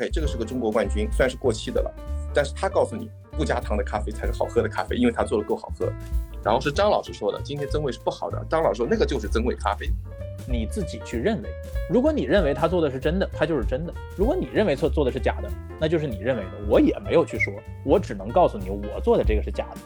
[0.00, 1.94] OK，这个是个中国冠军，虽然是过期的了，
[2.32, 5.92] 但是他告诉你不加糖的咖啡才是好喝的咖啡，因为他做的够好喝。
[6.42, 8.42] 然后是张老师说的，今天增味是不好的。
[8.48, 9.90] 张老师说那个就是增味咖啡，
[10.48, 11.50] 你自己去认为。
[11.90, 16.50] 如果你认为他做的是真的，他就是真的；如果你认为错做的是假的，那就是你认为的。
[16.66, 17.52] 我也没有去说，
[17.84, 19.80] 我只能告诉你，我做的这个是假的。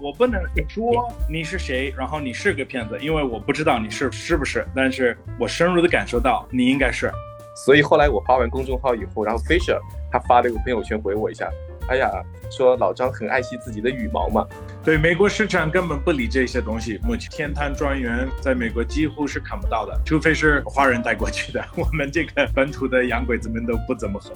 [0.00, 4.66] 我不能说你是谁，然后你是个骗子，因为我不知道你是是不是。
[4.74, 7.12] 但是我深入的感受到你应该是。
[7.54, 9.78] 所以后来我发完公众号以后，然后 Fisher
[10.10, 11.50] 他发了一个朋友圈回我一下。
[11.86, 12.10] 哎呀，
[12.50, 14.46] 说老张很爱惜自己的羽毛嘛。
[14.82, 16.98] 对，美国市场根本不理这些东西。
[17.02, 21.62] 目前天坛庄园在美国几乎是看不到的，除非是华人带过去的。
[21.76, 24.32] 我们这个本土的洋鬼子们都不怎么喝。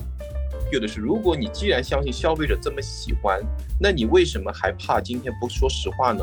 [0.71, 3.41] 有的是，如果你既然相信消费者这么喜欢，
[3.80, 6.23] 那你为什么还怕今天不说实话呢？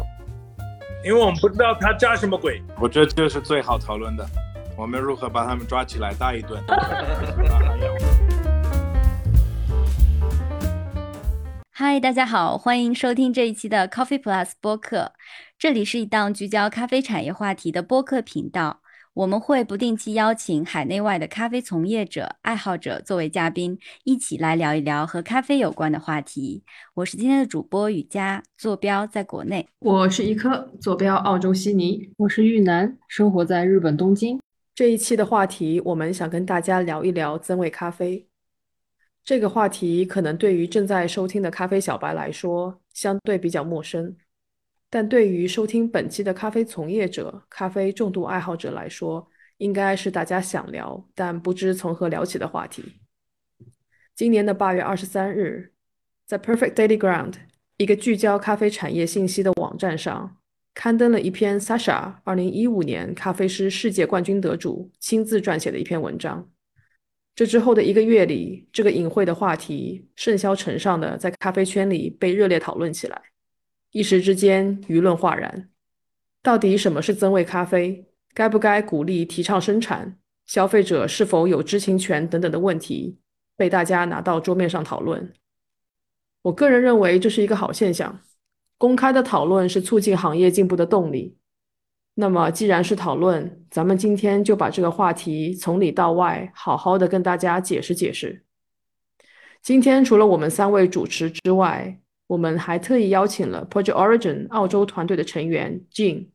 [1.03, 2.62] 因为我们不知道他加什么鬼。
[2.79, 4.23] 我觉得这是最好讨论的，
[4.77, 6.61] 我们如何把他们抓起来打一顿。
[11.71, 15.13] 嗨，大家好，欢迎收听这一期的 Coffee Plus 播客。
[15.57, 18.81] 这里是一档聚焦咖啡产业话题的播客频道。
[19.13, 26.65] 我们会不定期邀请海内外的咖啡从业者、爱好者作为嘉宾，一起来聊一聊和咖啡有关的话题。
[26.96, 29.65] 我是今天的主播雨佳，坐标在国内。
[29.79, 32.09] 我是一颗，坐标澳洲悉尼。
[32.18, 34.37] 我是玉南，生活在日本东京。
[34.76, 38.27] 这一期的话题，我们想跟大家聊一聊增味咖啡。
[39.23, 44.18] 这个话题可能对于正在收听的咖啡小白来说相对比较陌生，
[44.90, 49.26] 但对于收听本期的咖啡从业者、咖啡重度爱好者来说，
[49.59, 52.84] 应该是大家想聊但不知从何聊起的话题。
[54.13, 55.71] 今年的八月二十三日，
[56.26, 57.35] 在 Perfect Daily Ground
[57.77, 60.35] 一个聚焦咖啡产业信息的网站上，
[60.76, 66.47] 刊登了一篇 Sasha 二零一五年咖啡师世界冠军得主亲自撰写的一篇文章。
[67.34, 73.19] 这之后的一个月里，这个隐晦的话题甚嚣尘上的在咖啡圈里被热烈讨论起来，
[73.91, 75.69] 一时之间舆论哗然。
[76.44, 78.06] 到底什么是增味咖啡？
[78.34, 80.19] 该不该鼓励提倡生产？
[80.46, 82.28] 消费者是否有知情权？
[82.28, 83.18] 等等的问题
[83.56, 85.34] 被大家拿到桌面上讨论。
[86.44, 88.22] 我个人认为这是一个好现象，
[88.78, 91.38] 公开的讨论是促进行业进步的动力。
[92.16, 98.46] 那么，既然是讨论，咱们今天就把这个话题从里到外好好的跟大家解释解释。
[99.62, 106.28] 今天除了我们三位主持之外，我们还特意邀请了 Project Origin 澳洲团队的成员 Jean、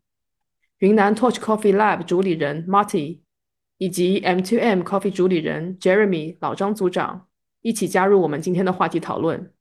[0.79, 3.21] 云南 Torch Coffee Lab 主理人 Marty
[3.79, 7.27] 以及 M2M Coffee 主理人 Jeremy 老张组长
[7.63, 9.53] 一起加入我们今天的话题讨论。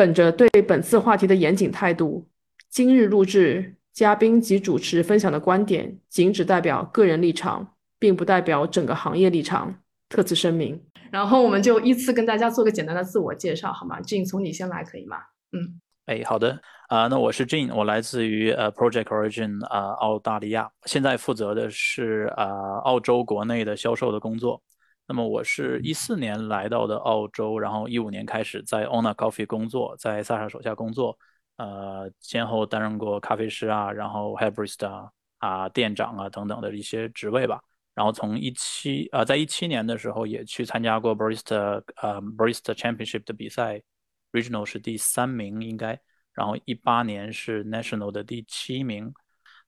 [0.00, 2.26] 本着对本次话题的严谨态度，
[2.70, 3.76] 今日录制。
[3.92, 9.74] 嘉宾及主持分享的观点仅只代表个人立场，并不代表整个行业立场。
[10.08, 10.82] 特此声明。
[11.10, 15.18] 然后我们就依次跟大家做个简单的自我介绍，好吗？Jane，从你先来可以吗？
[15.52, 16.58] 嗯，哎，好的。
[16.88, 24.62] 啊，那我是 Jane，我来自于呃 Project Origin 啊澳大利亚，现在负责的是啊澳洲国内的销售的工作。
[25.10, 31.18] 那么我是一四年来到的澳洲，然后一五年开始在 Ona Coffee 工作，在萨莎手下工作。
[31.56, 37.60] 呃，先后担任过咖啡师啊，然后 barista 啊，店长啊等等的一些职位吧。
[37.92, 43.82] 然后从一七呃，在一七年的时候也去参加过 barista 呃 barista championship 的比赛
[44.30, 45.98] ，regional 是第三名应该。
[46.32, 49.12] 然后一八年是 national 的第七名。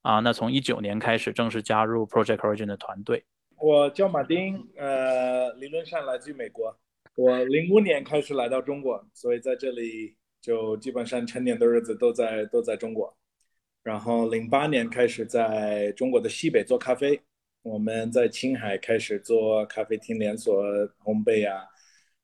[0.02, 3.26] 啊，那从一九年开始正式加入 Project Origin 的团队。
[3.62, 6.76] 我叫马丁，呃，理论上来自于美国。
[7.14, 10.16] 我零五年开始来到中国，所以在这里。
[10.42, 13.16] 就基本上成年的日子都在都在中国，
[13.84, 17.22] 然后零八年开始在中国的西北做咖啡，
[17.62, 20.64] 我们在青海开始做咖啡厅连锁
[21.04, 21.64] 烘焙啊，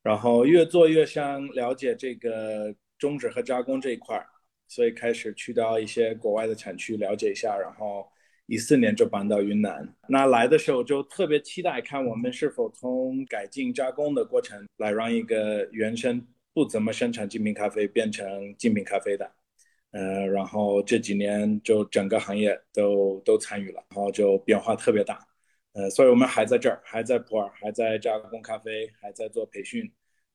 [0.02, 4.26] 然后越做越想了解这个种植和加工这一块儿，
[4.66, 8.04] 所以开始去到一些国外的产区了解一下，然后
[8.48, 16.26] 一四年就搬到云南，那来的时候就特别期待看我们是否从改进加工的过程来让一个原生。
[16.54, 19.30] 不怎么生产精品咖啡，变成精品咖啡的，
[19.92, 25.20] 呃，然后这几年就整个行业都都参与了，然后就变化特别大，
[25.74, 29.88] 呃，所以我们还在这儿，还在普洱，还在加工咖啡，还在做培训，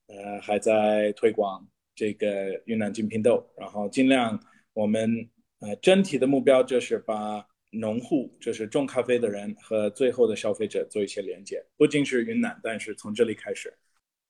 [0.06, 4.40] 呃，还在推广这个云南精品豆，然后尽量
[4.72, 5.28] 我们
[5.60, 13.72] 呃整体的目标就是把农户，就是种咖啡的人和最后的消费者做一些连接，不仅是云南，但是从这里开始。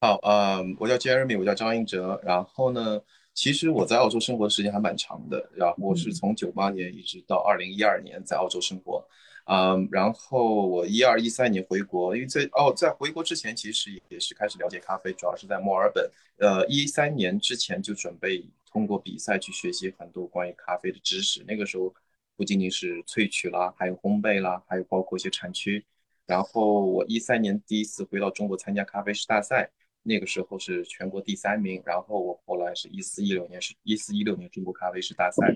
[0.00, 2.20] 好，嗯，我叫 Jeremy，我叫张英哲。
[2.25, 3.00] 然后呢，
[3.32, 5.49] 其实我在澳洲生活的时间还蛮长的。
[5.55, 9.02] 然后我是从九八年一直到二零一二年在澳洲生活。
[9.46, 16.11] 嗯，然后我一二一三年回国，因为在哦，在回国之前其实也是开始了解咖啡，主要是在墨尔本。
[16.38, 21.44] 呃，一三年之前就准备通过比赛去学习很多关于咖啡的知识。
[21.46, 21.94] 那个时候
[22.37, 25.85] 不仅仅是萃取啦，还有烘焙啦，还有包括一些产区。
[26.27, 29.71] 然后我一三年第一次回到中国参加咖啡师大赛。
[30.07, 35.47] 那个时候是全国第三名，然后我后来是一四一六年是一四一六年中国咖啡师大赛，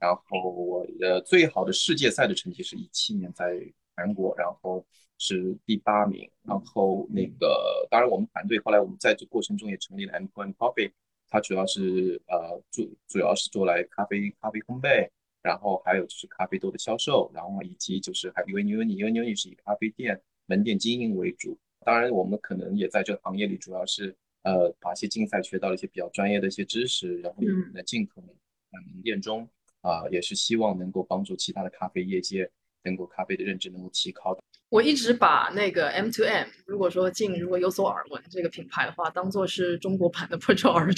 [0.00, 3.60] 然后我的最好的世界赛的成绩是一七年在
[3.94, 4.82] 韩国，然后
[5.18, 10.90] 是第八名，然后那个当然我们团队后来我们在这过程中也成立了 M Point Coffee，
[11.28, 15.10] 它主要是呃主主要是做来咖啡咖啡烘焙，
[15.48, 21.58] 然后还有就是咖啡豆的销售，然后以及就是还因为因为因为因为是以咖啡店门店经营为主。
[21.86, 27.38] 当然，我们可能也在这个行业里，主要是呃，把一些竞赛学到了一些比较专业的一些知识，然后
[27.72, 28.28] 来尽可能
[28.70, 29.48] 在门店中
[29.80, 32.50] 啊，也是希望能够帮助其他的咖啡业界
[32.82, 34.42] 能够咖啡的认知能够提高的。
[34.70, 40.88] 我一直把那个 M to M，如果说进如果有所耳闻这个品牌的话，当做是中国版的 p r o j e r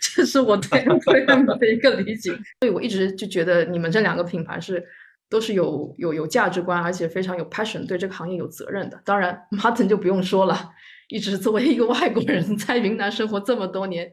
[0.00, 2.30] 这是我对 M to M 的一个理解。
[2.60, 4.84] 所以我一直就觉得你们这两个品牌是。
[5.30, 9.00] 都是有有有价值观，而且非常有 passion，对这个行业有责任的。
[9.04, 10.70] 当然，Martin 就不用说了，
[11.08, 14.08] 一直作为一个外国人在云南生活这么多年，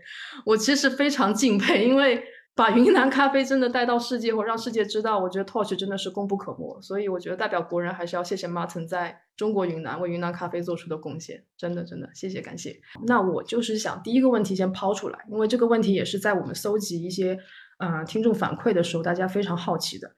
[0.45, 6.81] 我其实非常敬佩，因为把云南咖啡真的带到世界或让世界知道，我觉得 Torch 真的是功不可没。
[6.81, 12.79] 所以我觉得代表国人还是要谢谢 Martin 在中国云南为云南咖啡做出的贡献，真的真的谢谢感谢。
[13.07, 17.39] 那我就是想第一个问题先抛出来，因为这个问题也是在我们搜集一些
[17.79, 20.11] 呃听众反馈的时候，大家非常好奇的。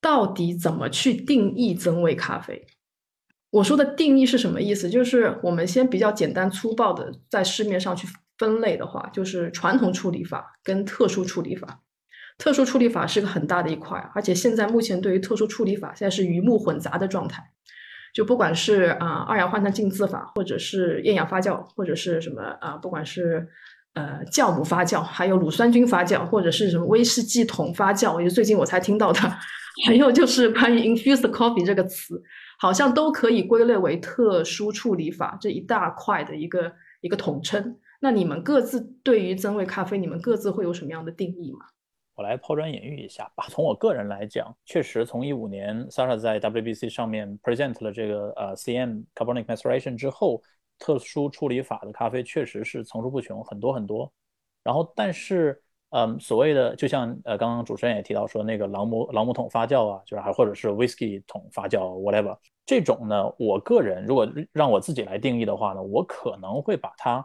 [0.00, 2.66] 到底怎么去定义增味咖啡？
[3.50, 4.88] 我说的定义是什么意思？
[4.90, 8.06] 就是我们先比较简单粗暴的在市面上去
[8.44, 11.80] 分类的话，就是传统处理法跟特殊处理法。
[12.36, 17.42] 特殊处理法是个很大的一块，而且现在目前对于特殊处理法，现在是鱼目混杂的状态。
[18.12, 23.48] 就不管是啊二氧化碳浸渍法，或者是厌氧发酵，或者是什么啊，不管是
[23.94, 29.20] 呃酵母发酵，还有乳酸菌发酵，或者是什么威士忌桶发酵，也是最近我才听到的。
[29.86, 32.22] 还有就是关于 infused coffee 这个词，
[32.60, 37.76] 好像都可以归类为特殊处理法这一大块的一个一个统称。
[38.00, 41.66] 那你们各自对于增味咖啡，你们各自会有什么样的定义吗？
[42.14, 43.46] 我来抛砖引玉一下吧。
[43.48, 50.42] 从我个人来讲，确实从一五年 Sara 在 WBC 上面 present 了这个呃 CM carbonic maceration 之后，
[50.78, 54.12] 特殊处理法的咖啡确实是层出不穷，很多很多。
[54.62, 55.60] 然后但是。
[55.96, 62.36] 嗯，所谓的就像呃，刚刚主持人也提到说那个朗姆朗姆桶发酵啊，就是还或者是 whisky 桶发酵 whatever
[62.66, 67.24] 这种呢，我个人如果让我自己来定义的话呢，我可能会把它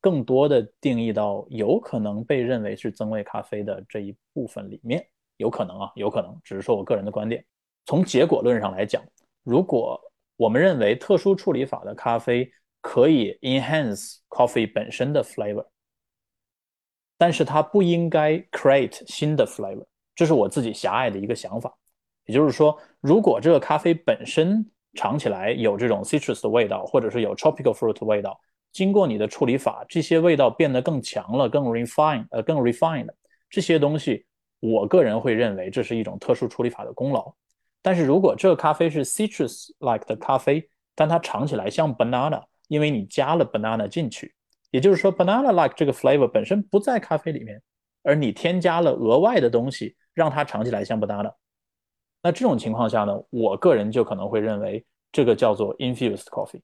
[0.00, 5.06] 更多的定义到有可能被认为是增味咖啡的这一部分里面，
[5.36, 7.44] 有可能啊，有可能，只是说我个人的观点。
[7.86, 9.02] 从结果论上来讲，
[9.42, 10.00] 如果
[10.36, 12.50] 我们认为特殊处理法的咖啡
[12.80, 15.66] 可以 enhance coffee 本身的 flavor。
[17.18, 19.84] 但是它不应该 create 新的 flavor，
[20.14, 21.76] 这是我自己狭隘的一个想法。
[22.24, 24.64] 也就是说，如果这个咖啡本身
[24.94, 28.40] 尝起来有这种 citrus 的味道，或者是有 tropical fruit 的味道，
[28.72, 33.08] 经过你的处理法，这些味道变得更强了，更 refine，呃，更 refined，
[33.48, 34.24] 这些东西，
[34.60, 37.32] 我个人会认为这是一种特殊处理法的功劳。
[37.82, 44.34] 但是如果这个咖啡是 citrus like 的咖啡，但它尝起来像 banana，因为你加了 banana 进去。
[44.70, 47.60] 也就是说，banana-like 这个 flavor 本身不在咖啡里面，
[48.04, 51.32] 而你添加了额外的东西，让它尝起来像 banana。
[52.22, 56.60] 那这种情况下呢，我个人就可能会认为这个叫做 infused coffee。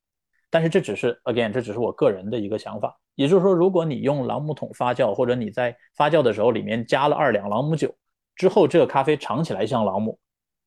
[0.56, 2.98] 但是这只是 again，这只是我个人的一个想法。
[3.14, 7.94] 也就是说，如果你用朗姆桶发酵，或者你在发酵的时候里面加了二两朗姆酒
[8.34, 10.18] 之后，这个咖啡尝起来像朗姆，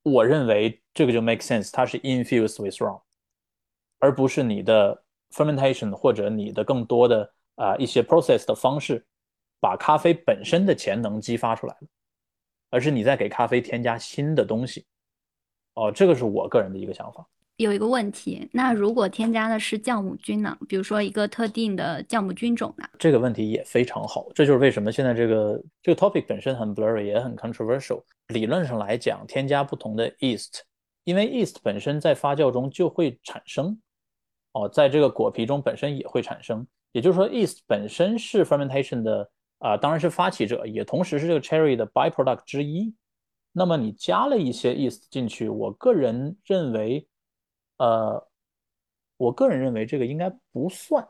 [0.03, 3.01] 我认为这个就 make sense，它是 infused with rum，
[3.97, 5.03] 而不是你的。
[5.31, 9.05] fermentation 或者你的更多的啊一些 process 的方式，
[9.59, 11.87] 把咖啡本身的潜能激发出来了，
[12.71, 14.87] 而是你在给咖啡添加新的东西。
[15.75, 17.23] 哦，这个是我个人的一个想法。
[17.59, 20.57] 有一个问题，那如果添加的是酵母菌呢？
[20.65, 22.87] 比如说一个特定的酵母菌种呢？
[22.97, 28.01] 这个问题也非常好，这就是为什么现在这个这个 topic 本身很 blurry，也很 controversial。
[28.29, 30.61] 理论上来讲，添加不同的 yeast，
[31.03, 33.77] 因为 yeast 本身在发酵中就会产生。
[34.53, 42.95] 哦，在这个果皮中本身也会产生，也就是说，yeast 本身是 fermentation 的啊，当然是发起者，也同时是这个 cherry 的 byproduct 之一。
[43.51, 47.05] 那么你加了一些 yeast 进去，我个人认为，
[47.79, 48.27] 呃，
[49.17, 51.05] 我个人认为这个应该不算。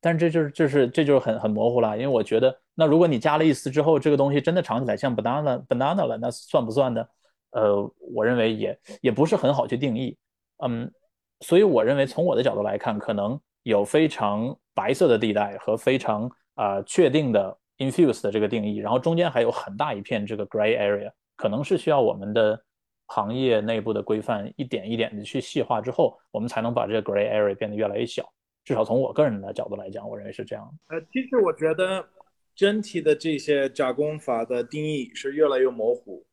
[0.00, 7.06] 但是这就是就是这就是很很模糊了，因为我觉得，那如果你加了一丝之后，这个东西真的尝起来像 banana banana 了，那算不算呢？
[7.52, 10.14] 呃，我认为也也不是很好去定义。
[10.58, 10.92] 嗯，
[11.40, 22.62] 所以我认为从我的角度来看，可能有非常白色的地带和非常啊确定的 infuse 的这个定义，然后中间还有很大一片这个 gray area，可能是需要我们的
[23.06, 28.32] 行业内部的规范一点一点的去细化之后，我们才能把这个 gray area 变得越来越小。
[28.64, 30.66] 至少从我个人的角度来讲，我认为是这样。
[30.88, 32.08] 呃，其实我觉得
[32.54, 36.24] 整体的这些加工法的定义是越来越模糊。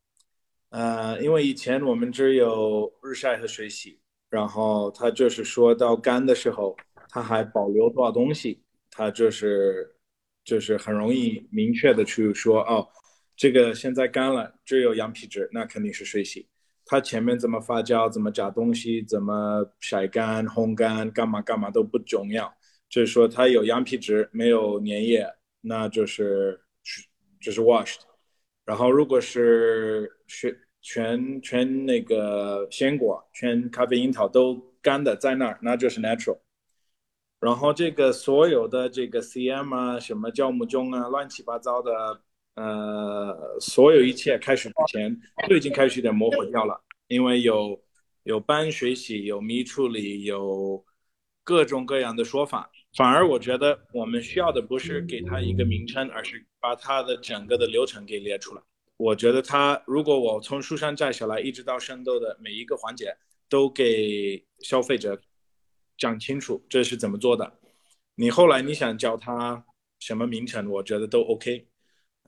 [0.70, 4.00] 呃，因为以前我们只有日晒和水洗，
[4.30, 6.74] 然后它就是说到干的时候，
[7.10, 9.94] 它还保留多少东西，它就是
[10.42, 12.88] 就是很容易明确的去说，哦，
[13.36, 16.48] 这个现在干了，只有羊皮纸，那肯定是水洗。
[16.92, 22.52] 它前面怎么发酵，怎么加东西，怎么晒干、烘干，干嘛干嘛都不重要。
[22.90, 25.26] 就是说它有羊皮纸，没有粘液，
[25.62, 26.60] 那就是
[27.40, 28.00] 就是 washed。
[28.66, 36.40] 然后如果是全全全那个鲜果、全咖啡樱桃都干的在那儿，那就是 natural。
[37.40, 42.20] 然后这个所有的这个 CM 啊，什么酵母菌啊，乱七八糟的。
[42.54, 46.78] 呃，所有一切开始之前都已经开始有点模糊掉了，
[47.08, 47.82] 因为有
[48.24, 50.84] 有班水洗，有密处理，有
[51.42, 52.70] 各种各样的说法。
[52.94, 58.60] 反而我觉得我们需要的不是给它一个名称，而是把它的整个的流程给列出来。
[58.98, 63.16] 我觉得它如果我从树上摘下来，一直到生豆的每一个环节
[63.48, 65.18] 都给消费者
[65.96, 67.50] 讲清楚这是怎么做的，
[68.14, 69.64] 你后来你想叫它
[69.98, 71.66] 什么名称，我觉得都 OK。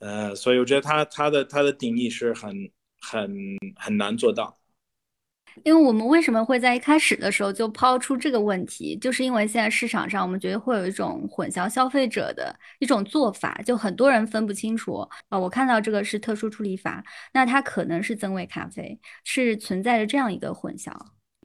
[0.01, 2.53] 呃，所以我觉得他他的他的定义是很
[3.01, 3.35] 很
[3.77, 4.57] 很难做到，
[5.63, 20.93] 因为我们为什么会在一开始的时候就抛出这个问题，就是因为现在市场上我们觉得会有一种混淆消费者的一种做法，就很多人分不清楚啊，我看到这个是特殊处理法，那它可能是增味咖啡，是存在着这样一个混淆。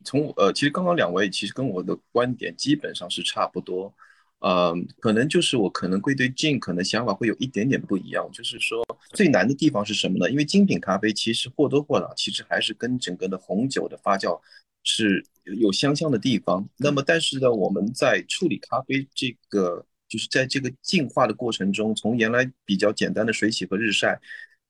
[0.03, 3.93] 从呃，其实刚刚两位其实跟我的观点基本上是差不多。
[4.39, 10.29] 呃，可能就是我可能会对金可能想法会有一点点不一样，就是说最难的地方是什么呢？
[10.31, 14.39] 因为精品咖啡其实或多或少其实还是跟整个的红酒的发酵
[14.83, 16.67] 是有相像的地方。
[16.77, 24.19] 那么但是呢，我们在处理咖啡这个就是在这个进化的过程中，从原来比较简单的水洗和日晒，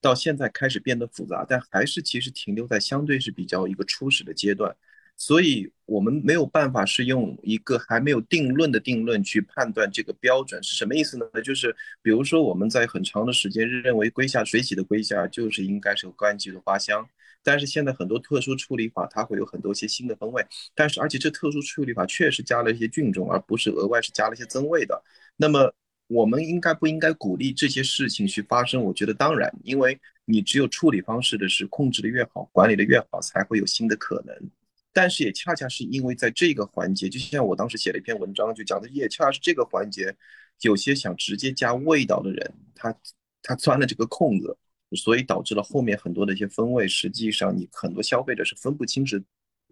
[0.02, 4.76] 到现在开始变得复杂，但还是其实停留在相对是比较一个初始的阶段。
[5.22, 11.26] 所以，我们没有办法是用一个还没有定论的定论去判断这个标准是什么意思呢？
[11.44, 17.06] 就是比如说，我们在很长的时间认为龟下水洗的龟下就是应该是有柑橘的花香，
[17.44, 20.42] 但是现在很多特殊处理法它会有很多些新的风味，
[20.74, 25.04] 但是而且这特殊处理法确实加了一些菌种，而不是额外是加了一些增味的。
[25.36, 25.74] 那么，
[26.08, 28.82] 我们应该不应该鼓励这些事情去发生？
[28.82, 34.34] 我觉得当然，因为你只有处理方式的是控制的越好，管理的越好，才会有新的可能。
[34.92, 40.16] 但是也恰恰是因为在这个环节，就像我当时写了一篇文章，就讲的也恰恰是这个环节，
[40.62, 42.94] 有些想直接加味道的人，他
[43.44, 44.58] 他钻了这个空子，
[44.96, 49.24] 所以导致了后面很多的一些风味，实际上你很多消费者是分不清是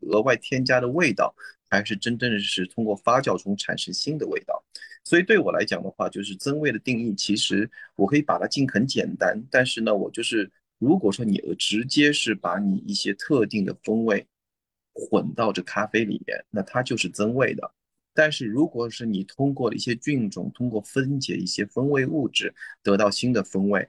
[0.02, 1.34] 额外添加的味道，
[1.68, 4.64] 还是真正的是通过发酵中产生新的味道。
[5.04, 14.28] 所以对我来讲的话，就是增味的定义，其实我可以把它尽很简单，但是呢，我就是如果说你直接是把你一些特定的风味。
[14.98, 17.72] 混到这咖啡里面，那它就是增味的。
[18.14, 23.88] 但是如果是你通过了一些菌种，通过分解一些风味物质得到新的风味，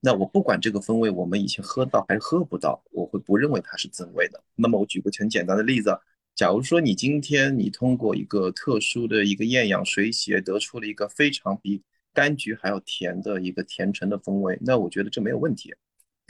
[0.00, 4.42] 那我不管这个风味我们以前喝到还是喝不到，我会不认为它是增味的。
[4.54, 5.90] 那么我举个很简单的例子，
[6.34, 11.82] 假如说你今天你通过一个特殊的一个厌氧水洗得出了一个非常比
[12.14, 15.74] 柑橘还要甜的一个甜橙的风味，那我觉得这没有问题。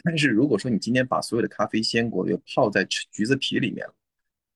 [0.03, 3.87] 但是如果说你今天把所有的咖啡鲜果又泡在橘子皮里面，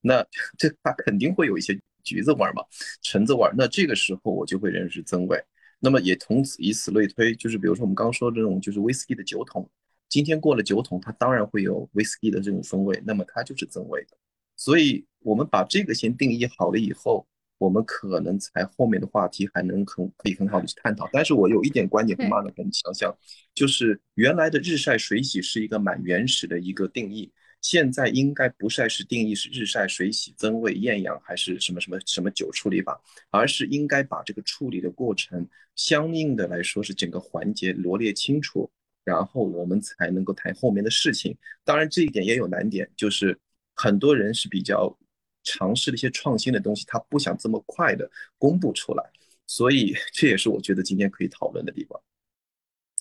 [0.02, 0.22] 那
[0.58, 2.62] 这它肯定会有一些橘子味儿嘛，
[3.00, 3.54] 橙子味儿。
[3.56, 5.42] 那这个时候我就会认识增味。
[5.78, 9.68] 那么也从此以此类推，就是比如说我们刚刚说这种就是威士忌的酒桶，
[10.08, 14.16] 今天过了酒桶，它当然会有威士忌的这种风味，那么它就是增味的。
[14.56, 17.26] 所以我们把这个先定义好了以后，
[17.58, 21.08] 我们可能才后面的话题还能很可以很好的去探讨。
[21.12, 23.12] 但是我有一点观点跟马总很相像，
[23.52, 27.32] 就是原来的日晒水洗是一个蛮原始的一个定义。
[27.62, 33.00] 现在应该不再是定义是日晒水洗增味厌氧还是什么什么什么酒处理法，
[33.30, 38.68] 而是应该把这个处理的过程相应的来说是整个环节罗列清楚，
[39.04, 41.38] 然后我们才能够谈后面的事情。
[41.64, 43.38] 当然这一点也有难点，就是
[43.74, 44.98] 很多人是比较
[45.44, 49.04] 尝试的一些创新的东西，他不想这么快的公布出来，
[49.46, 52.00] 所以这也是我觉得今天可以讨论的地方。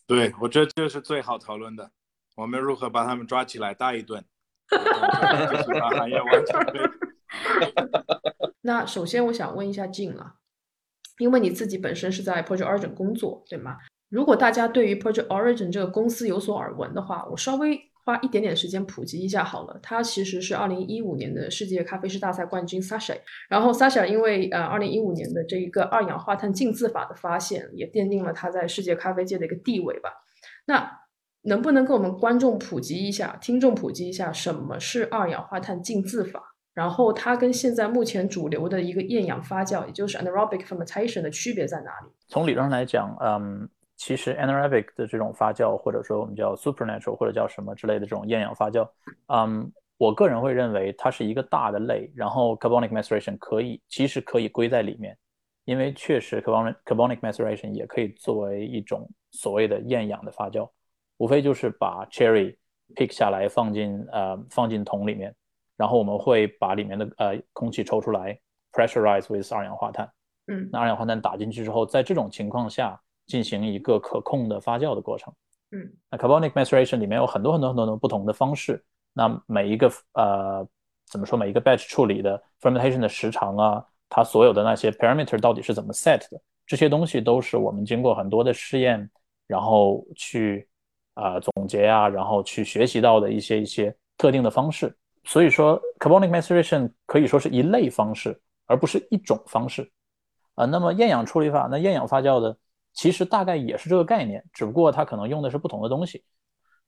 [0.05, 1.91] 对我觉得这是最好讨论的，
[2.35, 4.23] 我们如何把他们抓起来打一顿。
[5.97, 6.79] 行业完全被
[8.61, 10.35] 那首先我想问一下静啊，
[11.17, 13.77] 因为你自己本身是在 Project Origin 工作，对吗？
[14.09, 19.79] 如果大家对于 Project Origin 这个公司有所耳闻的话，我稍微花一点点时间普及一下好了。
[19.81, 23.17] 它其实是二零一五年的世界咖啡师大赛冠军 Sasha，
[23.49, 30.11] 然后 Sasha 因为呃二零一五年的这一个二氧化碳浸渍法的发现，也奠定了他在世界咖啡界的一个地位吧。
[30.65, 31.00] 那
[31.43, 36.41] 能不能跟我们观众普及一下，听众普及一下什么是二氧化碳浸渍法？
[36.73, 42.07] 然后它跟现在目前主流的一个厌氧发酵，也就是 anaerobic fermentation 的区别在哪里？
[42.27, 43.67] 从理论上来讲，嗯，
[43.97, 48.87] 其实 anaerobic 的这种发酵，或者说我们叫 supernatural 或者叫什么之类的这种厌氧发酵，
[49.27, 55.17] 嗯，我个人会认为它是一个大的类，然后 carbonic maceration 可以其实可以归在里面，
[55.65, 60.69] 因为确实 carbonic carbonic maceration 也可以作为一种所谓的厌氧的发酵，
[61.21, 62.55] 无非就是把 cherry
[62.95, 65.31] pick 下来放进呃放进桶里面。
[65.77, 68.35] 然后我们会把里面的呃空气抽出来
[68.71, 70.11] ，pressurize with 二氧化碳。
[70.47, 75.31] 嗯，那二氧化碳打进去之后，在这种情况下进行一个可控的发酵的过程。
[75.71, 78.83] 嗯，那 carbonic maceration 里面有很多很多很多的不同的方式。
[79.13, 80.67] 那每一个呃
[81.05, 81.37] 怎么说？
[81.37, 86.41] 每一个 batch 处理的 fermentation 的时长啊，它所有的那些 parameter 到底是怎么 set 的？
[86.65, 89.09] 这些东西都是我们经过很多的试验，
[89.45, 90.67] 然后去
[91.21, 94.95] 啊总结啊，然后去学习到的一些一些特定的方式。
[95.23, 99.89] 所以说，carbonic maceration 可以说是一类方式，而不是一种方式。
[100.55, 102.57] 啊，那么厌氧处理法，那厌氧发酵的
[102.93, 106.23] 其实大概也是这个概念，只不过它可能用的是不同的东西。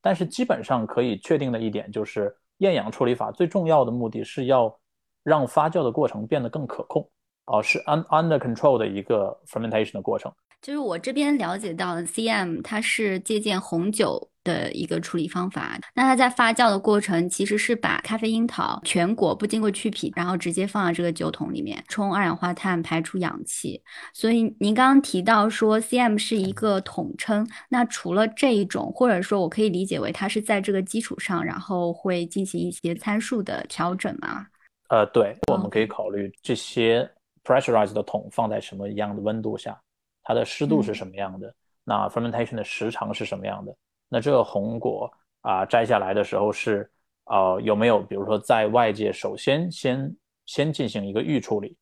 [0.02, 4.76] 但是基本上可以确定的一点就是，厌氧处理法最重要的目的是要
[5.22, 7.08] 让发酵的过程变得更可控，
[7.46, 10.30] 啊，是 under control 的一个 fermentation 的过程。
[10.64, 15.78] 就是我这边了解到的 CM，它是借鉴红酒的一个处理方法。
[15.94, 23.78] 那它在发酵的过程其实是把咖啡樱桃全果不经过去皮，然后直接放到这个酒桶里面冲二氧化碳，排出氧气。
[24.14, 34.46] 所以您刚刚提到说 CM 是一个统称，那除了这一种，或者说我可以理解为它是在这个基础上，然后会进行一些参数的调整吗？
[34.88, 37.06] 呃，对，我们可以考虑这些
[37.44, 39.78] pressurized 的桶放在什么样的温度下。
[40.24, 41.54] 它的湿度是什么样的？
[41.84, 43.76] 那 fermentation 的时长是什么样的？
[44.08, 46.90] 那这个红果啊摘下来的时候是
[47.26, 51.76] 呃有没有比如说在外界首先先先进行一个预处理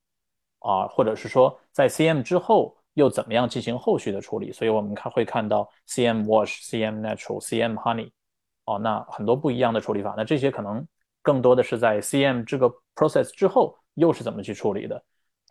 [0.59, 4.51] 啊，或者是说在 CM 之后又怎么样进行后续的处理？
[4.51, 8.11] 所以我们看会看到 CM wash、CM natural、CM honey
[8.65, 10.15] 哦，那很多不一样的处理法。
[10.17, 10.85] 那这些可能
[11.23, 15.05] 更多的是在 CM 这个 process 之后又是怎么去处理的？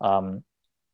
[0.04, 0.44] 嗯。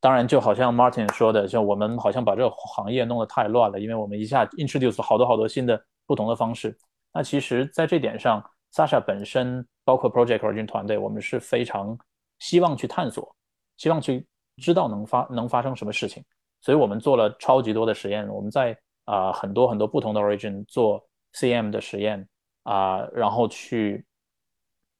[0.08, 6.78] 当然，就好像 Martin 说的，就我们好像把这个行业弄得太乱了，因为我们一下 introduce 好多好多新的不同的方式。
[7.14, 8.42] 那其实，在这点上
[8.72, 12.00] ，Sasha 本身包括 Project Origin 团队，我们是非常
[12.40, 13.36] 希望去探索，
[13.76, 14.26] 希望去
[14.62, 16.24] 知道能发能发生什么事情。
[16.62, 22.26] 所以我们做了超级多的实验，我们在啊很多很多不同的 Origin 做 CM 的实验
[22.64, 24.06] 啊，然后去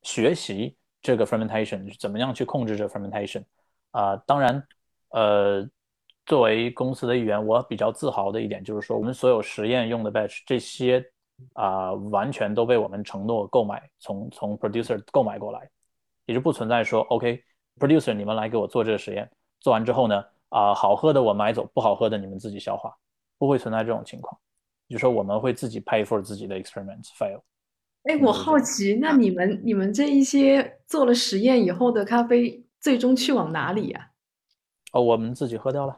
[0.02, 3.46] 学习这个 fermentation 怎么样去控制这 fermentation
[3.92, 4.62] 啊，当然。
[5.10, 5.68] 呃，
[6.26, 11.04] 作为公司的一员，我比较自豪的一点就是说，我们所有实验用的 batch 这些
[11.54, 15.70] 啊，完全都被我们承诺购买，从从 producer 购买过来，
[16.26, 22.94] 也就不存在说 OK，producer 你们来给我做这个实验，做完之后呢，啊，好喝的我买走，不好喝的你们自己消化，
[23.38, 24.38] 不会存在这种情况，
[24.90, 27.42] 就说我们会自己 pay for 自己的 experiments fail。
[28.04, 34.12] 哎，我好奇，那你们你们这一些做了实验以后的咖啡，最终去往哪里呀？
[34.98, 35.96] 哦，我们自己喝掉了。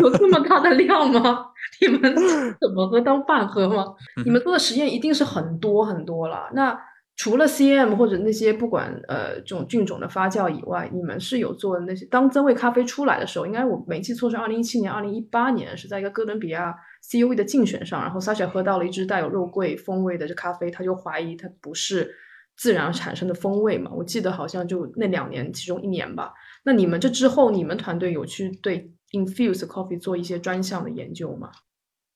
[0.00, 1.46] 有这么 大的量吗？
[1.82, 2.14] 你们
[2.58, 3.94] 怎么喝当饭喝吗？
[4.24, 6.48] 你们做的实验一定是很多很多了。
[6.54, 6.78] 那
[7.16, 12.06] 除了 CM 或者那些不管呃这种菌种的发酵以外，你们是有做那些？
[12.06, 16.74] 当增味咖啡出来的时候，应该我没记错是二零一七年、二零一八年，是在一个哥伦比亚
[17.10, 22.10] CUV 的竞选上，然后 Sasha 喝到了一支带有肉桂风味的这咖啡，他就怀疑它不是
[22.56, 23.90] 自然产生的风味嘛。
[23.94, 26.32] 我记得好像就那两年其中一年吧。
[26.62, 31.50] 那你们这之后，你们团队有去对 infused coffee 做一些专项的研究吗？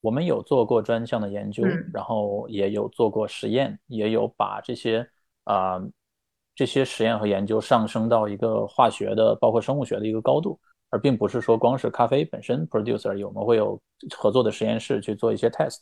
[0.03, 5.09] 我们有做过专项的研究，然后也有做过实验，也有把这些
[5.45, 5.81] 啊
[6.55, 13.25] 这些实验和研究上升到一个化学的，包括生物学的一个高度，而并不是说光是咖啡本身 produce 而已。
[13.25, 13.81] 我们会有
[14.15, 15.81] 合作的实验室去做一些 test。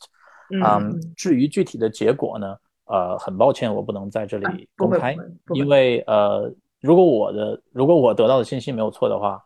[0.51, 5.17] 嗯，至于具体的结果呢，呃，很抱歉，我不能在这里公开，
[5.53, 6.49] 因为呃。
[6.83, 9.41] 如果我的如果我得到的信息没有错的话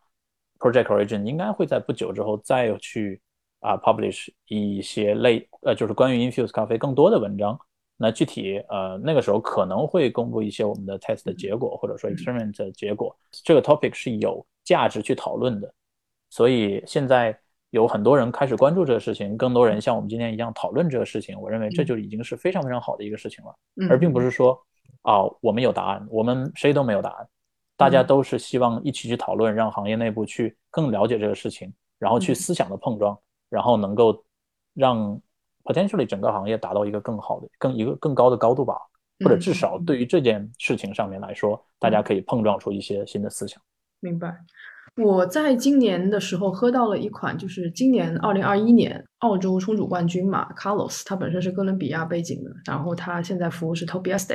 [0.58, 3.22] ，Project Origin 应该会在不久之后再去
[3.60, 7.56] 啊 publish 一些类呃就是关于 infused 咖啡更多的文章
[7.96, 13.16] 那具体呃那个时候可能会公布一些我们的 test 的结果，或者说 experiment 的结果。
[13.32, 15.72] 这个 topic 是有价值去讨论的，
[16.32, 17.38] 所以现在
[17.70, 21.40] 有很多人开始关注这个事情，更多人像我们今天一样讨论这个事情。
[21.40, 23.56] 我认为这就已经是非常非常好的一个事情了，
[23.90, 24.60] 而并不是说
[25.08, 27.28] 啊我们有答案，我们谁都没有答案，
[27.78, 33.18] 大家都是希望一起去讨论，让行业内部去更了解这个事情，然后去思想的碰撞，
[33.50, 34.24] 然后能够
[34.74, 35.20] 让。
[35.68, 38.76] potentially 整个行业达到一个更好的、更一个更高的高度吧，
[39.20, 43.62] 或者至少对于这件事情上面来说，大家可以碰撞出一些新的思想。
[44.00, 44.34] 明白。
[44.96, 54.26] 我在今年的时候喝到了一款，就是今年二零二一年澳洲冲煮冠军嘛，Carlos，他本身是哥伦比亚背景的，然后他现在服务是 Tobias，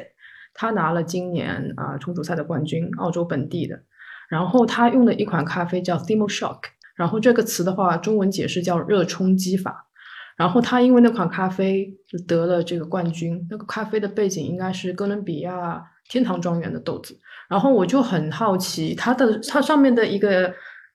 [0.54, 3.82] 他拿了今年啊冲煮赛的冠军，澳洲本地的。
[4.28, 6.60] 然后他用的一款咖啡叫 Thermo Shock，
[6.96, 9.88] 然后这个词的话，中文解释叫热冲击法。
[10.36, 17.14] 然后他因为那款咖啡就得了这个冠军，那个咖啡的背景应该是哥伦比亚天堂庄园的豆子。
[17.50, 20.50] 然后我就很好奇，它的它上面的一个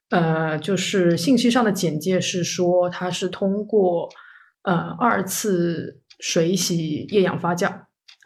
[0.09, 4.09] 呃，就是信息上的简介是说它是通过
[4.63, 7.71] 呃二次水洗液氧发酵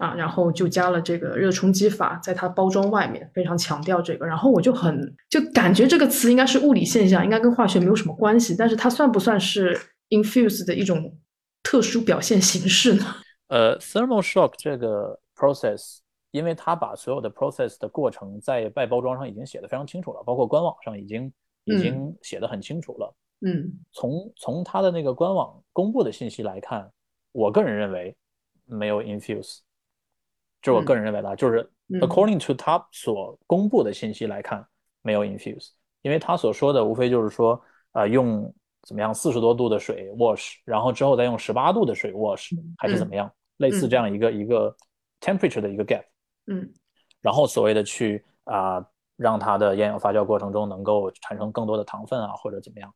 [0.02, 4.26] 啊，然后就加了这个热冲击法，在它包装外面非常强调这个。
[4.26, 11.18] 然后我就很就感觉这个词应该是物理现象，应该跟化学没有什么关系，但是它算不算是？infuse 的一种
[11.64, 13.06] 特殊表现形式呢？
[13.48, 16.00] 呃，thermal shock 这个 process，
[16.32, 21.32] 因为它把所有的 process 的过程在外包装上已经写的非常清楚了，包括官网上已经
[21.66, 23.16] 已经写的很清楚了。
[23.46, 26.90] 嗯，从从它的那个官网公布的信息来看，
[27.32, 28.16] 我个人认为
[28.66, 29.60] 没有 infuse，
[30.62, 31.69] 这是我个人认为的，就是
[32.02, 34.65] according to 他所公布的信息来看
[35.02, 35.69] 没有 infuse，
[36.02, 37.62] 因为他所说的无非就是说，
[37.93, 38.54] 呃，用。
[38.88, 39.13] 怎么样？
[39.13, 43.32] 四十多度的水 wash，然后之后再用十八度的水 wash，还是怎么样？
[43.58, 44.76] 类似这样一个一个
[45.19, 46.04] temperature 的一个 gap。
[46.47, 46.67] 嗯。
[47.21, 48.84] 然后所谓的去啊，
[49.17, 52.91] 让它的烟氧发酵过程中能够产生更多的糖分啊，或者怎么样？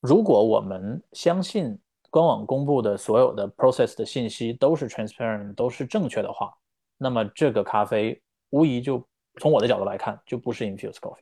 [0.00, 6.50] 如果我们相信官网公布的所有的 process 的信息都是 transparent，都是正确的话，
[6.98, 9.06] 那么这个咖啡无疑就
[9.40, 11.20] 从我的角度来看，就不是 infused coffee。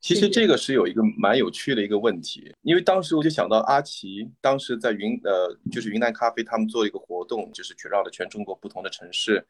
[0.00, 9.46] 其实这个是有一个蛮有趣的一个问题，因为当时我就想到阿奇当时在云呃，就是云南咖啡他们做一个活动，就是去绕了全中国不同的城市，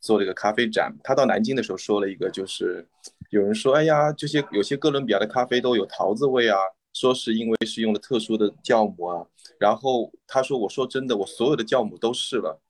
[0.00, 0.94] 做了一个咖啡展。
[1.02, 2.86] 他到南京的时候说了一个，就是
[3.30, 6.58] 有人说，哎呀，这些有些哥伦比亚的咖啡都有桃子味啊，
[6.92, 9.26] 说是因为是用了特殊的酵母啊。
[9.58, 12.60] 然后他说，我说真的，我所有的酵母都试了。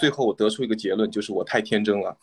[0.00, 2.16] 最后我得出一个结论，就是我太天真了，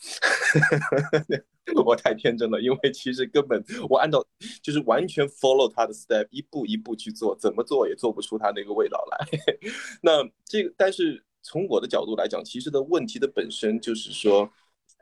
[1.85, 4.25] 我太天真了，因为其实根本我按照
[4.63, 9.27] 就是完全 follow 他的 step，一步一步去做，怎么做也做不出他那个味道来。
[10.01, 14.51] 那这个，但是从我的角度来讲，其实的问题的本身就是说，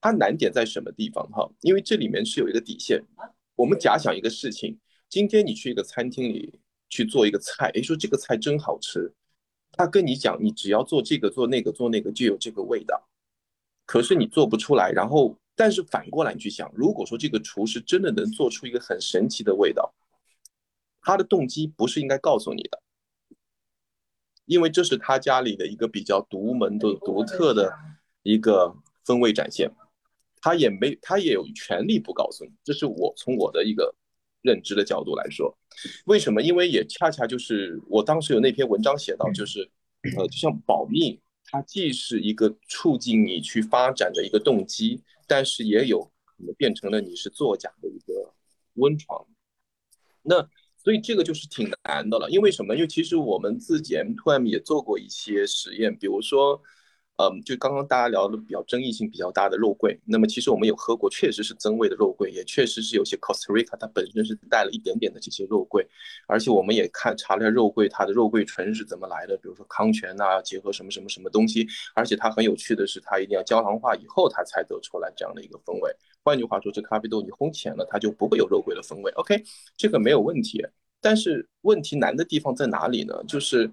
[0.01, 1.49] 它难点在什么地方哈？
[1.61, 3.01] 因为这里面是有一个底线。
[3.55, 6.59] 我们假想一个事情，今天你去一个餐厅里
[6.89, 9.13] 去做一个菜，诶，说这个菜真好吃。
[9.77, 13.07] 他跟你讲，你只要做这个做那个做那个就有这个味道，
[13.85, 14.91] 可是你做不出来。
[14.91, 19.93] 然后，但是反过来你去想，如果说这个厨师真的能做出一个很神奇的味道，
[21.01, 22.81] 他的动机不是应该告诉你的，
[24.45, 27.73] 因为这是他家里的一个比较独门的、独特的
[28.23, 29.69] 一个风味展现，
[30.41, 32.51] 他也没他也有权利不告诉你。
[32.63, 33.93] 这是我从我的一个。
[34.45, 35.57] 认知的角度来说，
[36.05, 36.41] 为什么？
[36.41, 39.69] 因为也恰恰就是我当时有那篇文章写到，就是
[40.15, 48.33] 呃，就像保密，它既是一个促进你去发展的一个动机，但是也有可能变成了你是作假的一个
[48.75, 49.27] 温床。
[50.21, 52.29] 那所以这个就是挺难的了。
[52.29, 52.75] 因为什么？
[52.75, 56.61] 因为其实我们自己 M2M 也做过一些实验，比如说。
[57.17, 65.87] 嗯，就刚刚大家聊的比较争议性比较大的肉桂，那么其实我们有喝过，确实是增味的肉桂，也确实是有些 Costa Rica 它本身是带了一点点的这些肉桂，
[66.27, 75.89] 而且我们也看查了下肉桂它的肉桂醇是怎么来的，比如说康泉呐，结合什么什么什么东西，而且它很有趣的是，它一定要焦糖化以后它才得出来这样的一个风味。
[76.21, 79.09] 换句话说，这咖啡豆你烘浅了，它就不会有肉桂的风味。
[79.13, 79.41] OK，
[79.77, 80.61] 这个没有问题，
[80.99, 83.23] 但是问题难的地方在哪里呢？
[83.25, 83.71] 就是。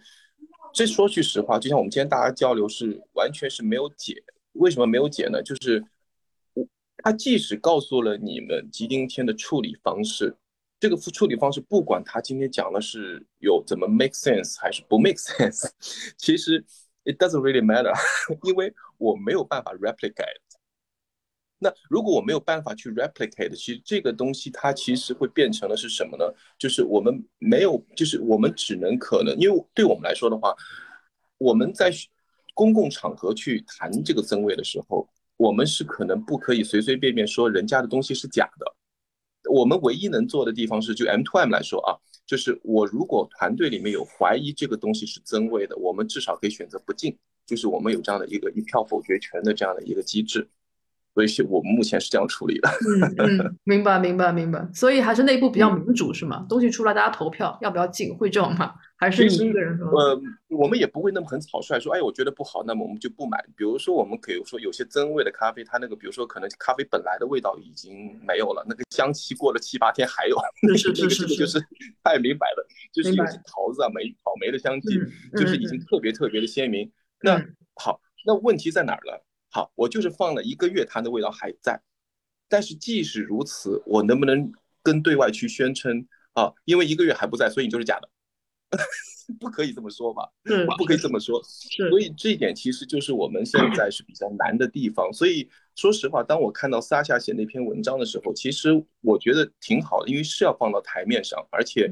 [0.72, 4.22] 这说句实话，就像我们今天大家交流是完全是没有解。
[4.52, 5.42] 为什么没有解呢？
[5.42, 5.82] 就是
[6.52, 6.66] 我
[6.98, 10.36] 他即使告诉了你们吉丁天的处理方式，
[10.78, 15.70] 这个处理方式不管他今天讲的是有怎么 make sense 还是不 make sense，
[16.18, 16.62] 其实
[17.04, 17.94] it doesn't really matter，
[18.42, 20.41] 因为我没有办法 replicate。
[21.62, 26.24] 那如果我没有办法去 replicate，其实这个东西它其实会变成了是什么呢？
[26.58, 30.52] 就是我们没有，就是我们只能可能，因为对我们来说的话，
[31.38, 31.92] 我们在
[32.52, 38.66] 公共场合去谈这个增位的时候，我们是可能不可以随随便便说人家的东西是假的。
[39.50, 41.94] 我们唯一能做的地方是，就 M to M 来说啊，
[42.26, 50.48] 就是我如果团队里面有怀疑这个东西是增位的，我们至少可以选择不进，就是我们有这样的一个一票否决权的这样的一个机制。
[51.14, 52.68] 所以我们目前是这样处理的。
[53.18, 54.66] 嗯嗯，明白明白明白。
[54.72, 56.46] 所以还是内部比较民主是吗？
[56.48, 58.74] 东西出来大家投票要不要进，会这样吗？
[58.96, 59.88] 还是你一个人说？
[59.88, 63.44] 呃，我们也不会那么很草率说，哎，我觉得不好，那么我们就不买。
[63.56, 70.36] 比如说，我们可以说有些增味的咖啡，它那个比如说可能咖啡本来的味道已经没有了，那个香气过了七八天还有，
[70.76, 71.58] 是是是，这个就是
[72.04, 74.98] 太明白了，就是有些桃子啊、梅、草莓的香气，
[75.36, 76.90] 就是已经特别特别的鲜明。
[77.20, 77.44] 那
[77.74, 79.24] 好，那问题在哪儿了？
[79.54, 81.78] 好，我就是放了一个月，它的味道还在。
[82.48, 84.50] 但是即使如此，我能不能
[84.82, 86.50] 跟对外去宣称啊？
[86.64, 88.08] 因为一个月还不在，所以你就是假的，
[89.38, 90.26] 不可以这么说吧？
[90.44, 91.38] 嗯，不可以这么说。
[91.42, 95.12] 所以这一点其实就是我们现在是比较难的地方。
[95.12, 98.70] 所以说实话，当我看到撒夏写那篇文章的时候，其实
[99.02, 101.90] 我觉得挺好的，因为是要放到台面上，而且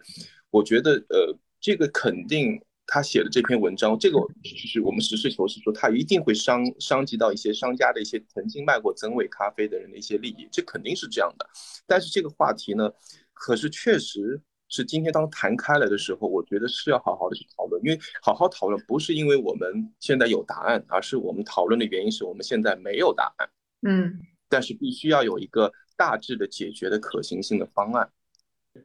[0.48, 2.58] 我觉得呃，这个肯定。
[2.92, 11.48] 他写的这篇文章，这个就是我们实事求是说，他一定会伤伤及到一些商家的一些曾经卖过增味咖啡的人的一些利益，这肯定是这样的。
[11.86, 12.90] 但是这个话题呢，
[13.32, 23.48] 可是确实是今天当谈开了的时候，我觉得是要好好的去讨论，因为好好讨论不是因为我们现在有答案，而是我们讨论的原因是我们现在没有答案。
[23.82, 28.10] 嗯，但是必须要有一个大致的解决的可行性的方案。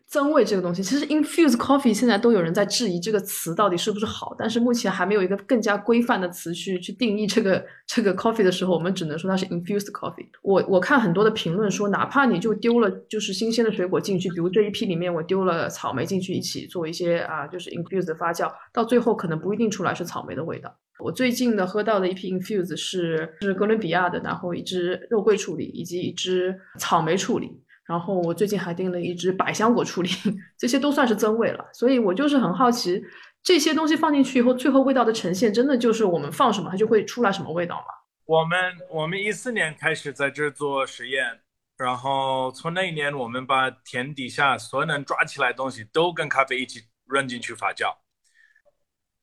[0.08, 10.26] 增味这个东西，其实 infuse coffee 现在都有人在质疑这个词到底是不是好，但是目前还没有一个更加规范的词去去定义这个这个 coffee 的时候，我们只能说它是 infuse coffee。
[10.41, 20.76] 我我看很多的评论说，哪怕你就丢了就是新鲜的水果进去，比如这一批里面我丢了草莓进去一起做一些啊，就是 infused 发酵，到最后可能不一定出来是草莓的味道。
[20.98, 27.62] 我最近的喝到的一批 infuse 是是哥伦比亚的，然后一支肉桂处理以及一支草莓处理。
[27.88, 30.10] 然后我最近还订了一支百香果处理，
[30.58, 31.65] 这些都算是增味了。
[31.74, 33.04] 所以我就是很好奇，
[33.43, 37.86] 这些东西放进去以后，最后味道的呈现，真的就是我们放什么，它就会出来什么味道吗？
[38.26, 38.58] 我们
[38.89, 41.41] 我们一四年开始在这做实验，
[41.78, 47.93] 然后从那一年，我们把田底下所有能抓起来的东西都跟咖啡一起扔进去发酵。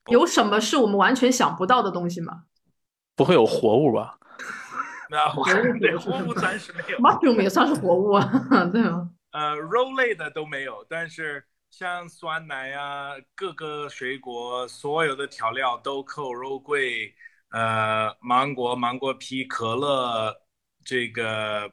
[0.06, 2.44] 有什么是我们完全想不到的东西吗？
[3.16, 4.18] 不会有活物吧？
[5.12, 8.24] 那活物活物暂时没有，mushroom 也算是活物啊，
[8.72, 9.10] 对吗？
[9.32, 17.14] 呃，肉类的都没有，但是像酸奶啊，各个水果所有的调料都扣肉桂，
[17.50, 20.34] 呃，芒果、芒果皮、可乐，
[20.82, 21.70] 这个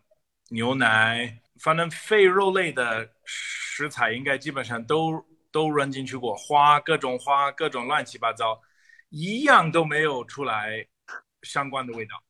[0.49, 8.60] 牛奶，反正非肉类的食材应该基本上都都扔进去过，花各种花，各种乱七八糟，
[9.08, 10.86] 一样都没有出来
[11.43, 12.21] 相关的味道。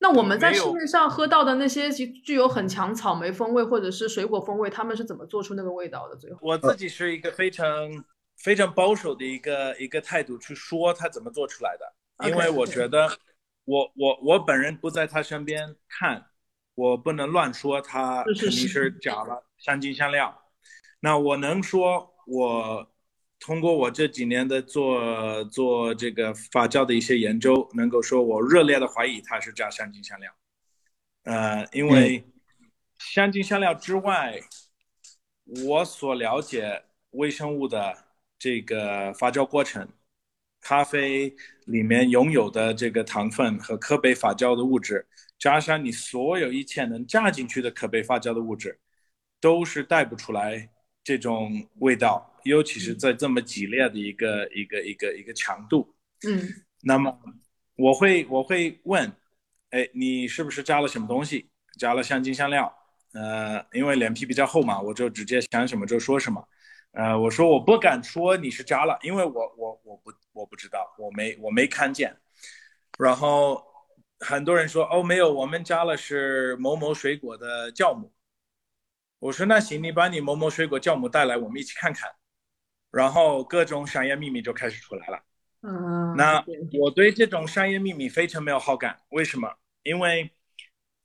[0.00, 6.14] 那我们在市面上喝到的那些具具有很强草莓风味或者是水果风味，他们是怎么做出那个味道的？
[6.16, 7.66] 最后，我自己是一个非常
[8.36, 13.08] 非常保守的一个一个态度去说他怎么做出来的，因为我觉得
[13.64, 16.26] 我我我本人不在他身边看，
[16.74, 20.44] 我不能乱说他肯定是加了香精香料。
[21.00, 22.90] 那我能说我。
[23.40, 30.32] 通过我这几年的做做这个发酵的一些研究，能够说我热烈的怀疑它是加香精香料。
[31.22, 32.24] 呃，因为
[32.98, 34.40] 香精香料之外，
[35.64, 37.96] 我所了解微生物的
[38.38, 39.88] 这个发酵过程，
[40.60, 41.34] 咖啡
[41.66, 45.06] 里面拥有的这个糖分和可被发酵的物质，
[45.38, 48.78] 加上你所有一切能加进去的可被发酵的物质，
[49.40, 50.68] 都是带不出来
[51.04, 52.27] 这种味道。
[52.44, 55.94] 尤其是在这么激烈的一个一个一个一个强度，
[56.26, 56.48] 嗯，
[56.82, 57.18] 那么
[57.76, 59.12] 我会我会问，
[59.70, 61.50] 哎，你是不是加了什么东西？
[61.78, 62.72] 加了香精香料？
[63.14, 66.46] 呃，因为脸皮比较厚嘛，我就直接想什么就说什么。
[66.92, 72.16] 呃，我说我不敢说你是加了，因为我我我不我不知道，我没我没看见。
[72.98, 73.62] 然后
[74.20, 78.12] 很多人说哦没有，我们加了是某某水果的酵母。
[79.20, 82.10] 我说那行，你把你某某水果酵母带来，我们一起看看。
[82.90, 85.22] 然后各种商业秘密就开始出来了。
[85.62, 86.44] 嗯，那
[86.80, 88.98] 我对这种商业秘密非常没有好感。
[89.10, 89.52] 为什么？
[89.82, 90.30] 因为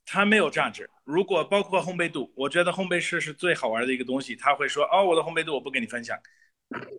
[0.06, 0.88] 它没有价值。
[1.02, 4.36] 如果包括烘焙度，我觉得烘焙师是最好玩的一个东西。
[4.36, 6.16] 他会说：“哦，我的烘焙度我不跟你分享，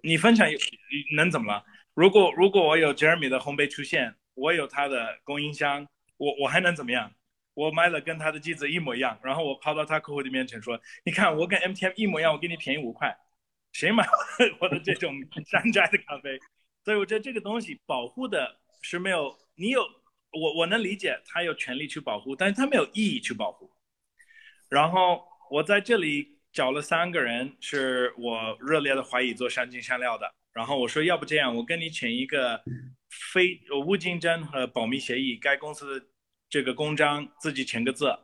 [0.04, 0.48] 你分享
[1.16, 1.64] 能怎么了？
[1.94, 7.12] 如果如果我有 Jeremy 的烘焙出现，我有他的供应商，我我还能怎么样？
[7.54, 13.18] 我买了跟他的机子一模一样，然后我跑到他客户的面前说：你看我跟 MTM 一模一样，我给你便宜五块。”
[13.76, 14.08] 谁买
[14.62, 15.14] 我的这种
[15.46, 16.40] 山寨的咖啡？
[16.86, 19.82] 所以我觉得这个东西保护的是没有，你有
[20.32, 23.70] 我我能理解他有权利去保护，但是他没有意义去保护。
[24.70, 30.34] 然后我在这里找了三个人，是我热烈的怀疑做香精香料的。
[30.54, 32.64] 然后我说，要不这样，我跟你签一个
[33.34, 36.06] 非无竞争和保密协议，该公司的
[36.50, 38.18] 这个公章自己签个字，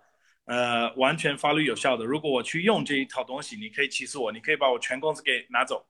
[0.52, 2.04] 呃，完全法律有效的。
[2.04, 5.88] 如果我去用这一套东西，你可以起诉我，你可以把我全公司给拿走。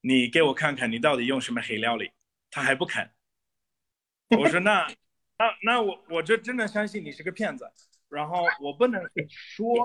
[0.00, 2.10] 你给我看看，你到底用什么黑料理？
[2.50, 3.10] 他还不肯。
[4.30, 4.86] 我说那
[5.38, 7.70] 那那我我就真的相信你是个骗子。
[8.08, 9.76] 然后我不能说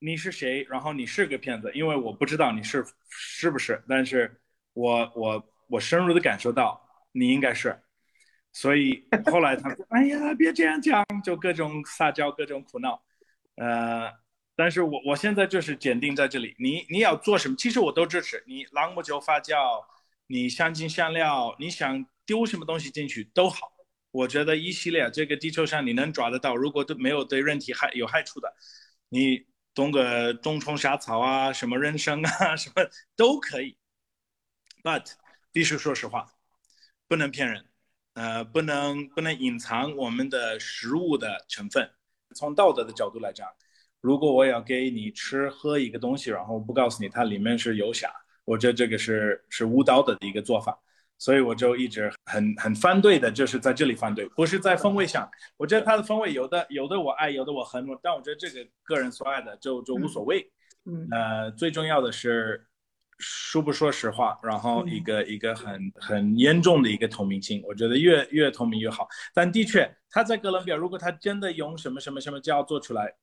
[0.00, 3.80] 你是谁，然后你是个骗子，因为我不知道你是是不是。
[3.88, 4.40] 但是
[4.72, 7.80] 我我我深入的感受到你应该是。
[8.50, 13.00] 所以后来他说：“哎呀，别这样讲，就各种撒娇，各种苦闹。”
[13.60, 14.10] 呃，
[14.56, 18.64] 但是我我现在就是坚定在这里，你你要做什么，其实我都支持你。
[18.72, 19.84] 朗姆酒发酵，
[20.28, 23.70] 你香精香料，你想丢什么东西进去都好。
[24.12, 28.50] 我觉得一系列这个地球上你能抓得到，如果都没有对人体害有害处的，
[29.10, 29.44] 你
[29.74, 32.82] 种个冬虫夏草啊，什么人参啊，什么
[33.14, 33.76] 都可以。
[34.82, 35.12] But
[35.52, 36.32] 必须说实话，
[37.06, 37.66] 不能骗人。
[38.14, 41.90] 呃，不能不能隐藏我们的食物的成分。
[42.34, 43.48] 从道德的角度来讲，
[44.00, 48.12] 如果我要给你吃喝一个东西，然后不告诉你它里面是有啥，
[48.44, 50.78] 我觉得这个是是无道德的一个做法。
[51.18, 55.28] 所以我就一直很很反对的，就是在这里反对，不是在风味上。
[55.58, 60.50] 我觉得它的风味有的有的我爱，有的我恨，但我觉得这个个人所爱的就就无所谓。
[60.86, 62.66] 嗯，呃，最重要的是。
[63.20, 69.06] 说不说实话，然后一个一个很很严重的一个透明性，我觉得越越透明越好。
[69.34, 73.14] 但的确，他在哥伦比亚，如果他真的用什么什么什么胶做出来，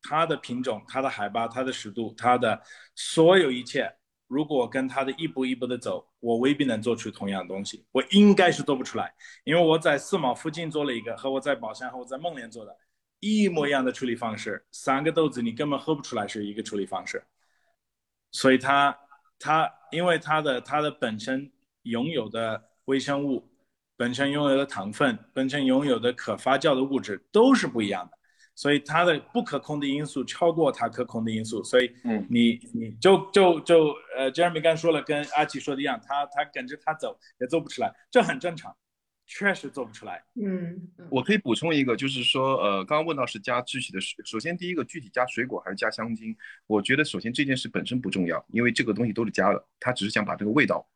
[0.00, 2.60] 它的品种、它的海拔、它的湿度、它的
[2.96, 3.88] 所有一切，
[4.26, 7.86] 如果跟他的一步一步的走，我未必能做出同样的东西。
[7.92, 12.76] 我应该是做不出来，因为我在四毛附近做了一个，和我在宝山和我在孟连做的
[13.20, 17.22] 一模一样的处理方式，三个豆子你根本喝不出来是一个处理方式，
[18.32, 18.98] 所以它。
[19.42, 21.50] 它因为它的它的本身
[21.82, 23.44] 拥有的微生物，
[23.96, 28.12] 本身拥有的糖分，本身拥有的可发酵的物质都是不一样的，
[28.54, 38.72] 所以它的不可控的因素超过它可控的因素，所以嗯，你你就就就呃，Jeremy 刚说了，跟阿奇说的一样，他他跟着他走也做不出来，这很正常。
[39.34, 40.22] 确实做不出来。
[40.34, 40.78] 嗯，
[41.10, 46.36] 我可以补充一个，就是说，呃，刚刚问到是加具体的水，首先第一个具体加水果还是加香精？
[46.66, 50.86] 我觉得首先这件事本身不重要，因为这个东西都是加的，他只是想把这个味道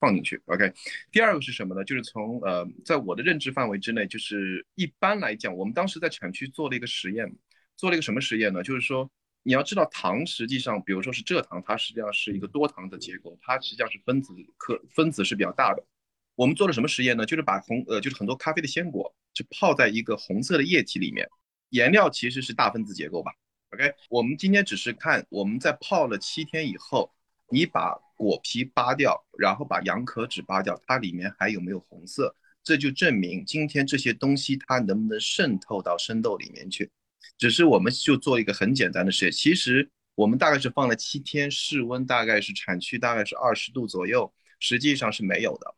[0.00, 0.40] 放进去。
[0.46, 0.72] OK，
[1.10, 1.84] 第二个是什么呢？
[1.84, 7.30] 就是从呃，在我的认知范围之内，就是一般来讲，我们当时在产区做了一个实验，
[7.76, 8.62] 做了一个什么实验呢？
[8.62, 9.10] 就是说，
[9.42, 15.84] 你要知道糖实际上，比如说是蔗糖，它实际上是一个多糖的结构，它实际上是分子可分子是比较大的。
[16.34, 17.26] 我们做了什么实验呢？
[17.26, 21.28] 就是把红呃，就是很多咖啡的鲜果，就泡在一个红色的液体里面，
[21.70, 23.30] 颜料其实是大分子结构吧。
[23.70, 27.10] OK，我们今天只是看我们在泡了七天以后，
[27.50, 32.34] 你把果皮扒掉，然后把阳壳纸扒掉，它里面还有没有红色？
[32.64, 36.90] 这就证明今天这些东西它能不能渗透到生豆里面去。
[37.36, 45.74] 只是我们就做一个很简单的实验，其实我们大概是放了七天，室温大概是产区大概是二十度左右，实际上是没有的。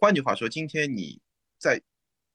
[0.00, 1.20] 换句话说，今天你
[1.58, 1.82] 在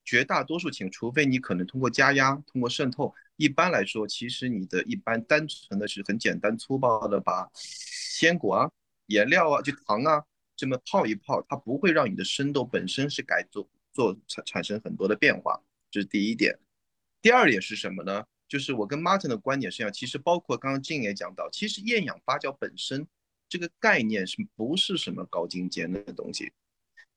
[0.03, 8.69] 绝大多数情，除非你可能通过加压、通过渗透，一般来说，其实你的一般单纯的是很简单粗暴的把鲜果啊、
[9.05, 10.21] 颜料啊、就糖啊
[10.57, 16.59] 这么泡一泡，它不会让你的生豆本身是改做做产产生很多的变化，这是第一点。
[17.21, 18.25] 第二点是什么呢？
[18.49, 23.07] 就是我跟 Martin 的观点是一样，其实包括刚刚静也讲到，其实厌氧发酵本身
[23.47, 26.51] 这个概念是不是什么高精尖的东西？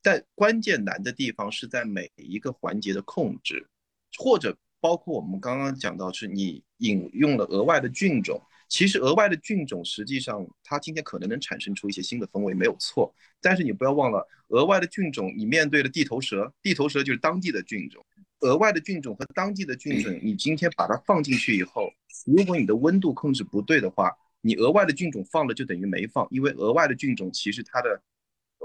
[0.07, 3.69] 但关键难的地方是在每一个环节的控制，
[4.17, 8.41] 或者包括我们刚刚讲到，是你引用了额外的菌种。
[8.69, 13.13] 其实额外的菌种实际上它今天可能能产生出一些新的风味，没有错。
[13.41, 18.07] 但是你不要忘了，额外的菌种，你面对的地头蛇，地头蛇就是当地的菌种。
[18.43, 21.91] 额外的菌种和当地的菌种，你今天把它放进去以后，
[22.25, 28.01] 如果你的温度控制不对的话，你额外的菌种放了就等于没放，因为额外的菌种其实它的。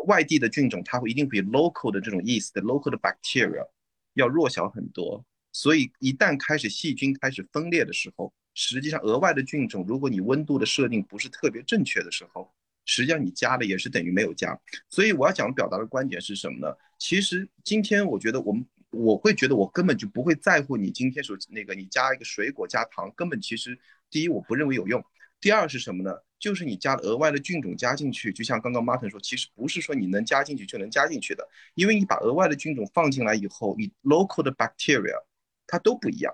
[0.03, 3.67] 外地的菌种，它会一定比 local 的这种 yeast、local 的 bacteria
[4.13, 5.25] 要弱小很多。
[5.51, 12.53] 所以一旦开始细菌开始分裂的时候，实际上额外的菌种，如果你温度的设定不是特别正确的时候，
[12.85, 14.57] 实际上你加了也是等于没有加。
[14.89, 16.73] 所以我要讲表达的观点是什么呢？
[16.97, 23.77] 其实今天我觉得我们我会觉得我根本就不会在乎你今天说那个你加一个水果加糖，根本其实
[24.09, 25.03] 第一我不认为有用，
[25.39, 26.13] 第二是什么呢？
[26.41, 35.21] 就是你加了额外的菌种加进去，就像刚刚 Martin 说，其实不是说你能加进去就能加进去的，因为你把额外的菌种放进来以后，你 local 的 bacteria
[35.67, 36.33] 它都不一样，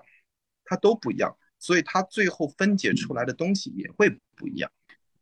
[0.64, 4.70] 它都不一样，所以它最后分解出来的东西也会不一样。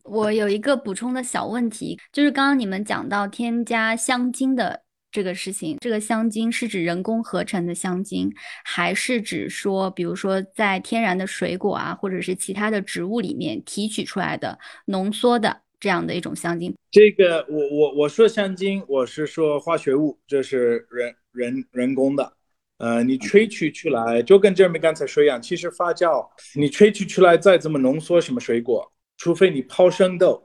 [0.05, 4.84] 我有一个补充的小问题，就是刚刚你们讲到添加香精的
[5.17, 8.31] 这个事情，这个香精是指人工合成的香精，
[8.67, 16.75] 还是指说，比如说在天然的水果啊，或者是其他的植物里面提取出来的浓缩的这样的一种香精？
[16.91, 22.31] 这个我我我说香精，我是说化学物，这是人人人工的。
[22.77, 28.93] 呃，你萃取出来就跟 Jeremy 刚才说一样，其实发酵你萃取出来再怎么浓缩什么水果。
[29.17, 30.45] 除非你泡生豆，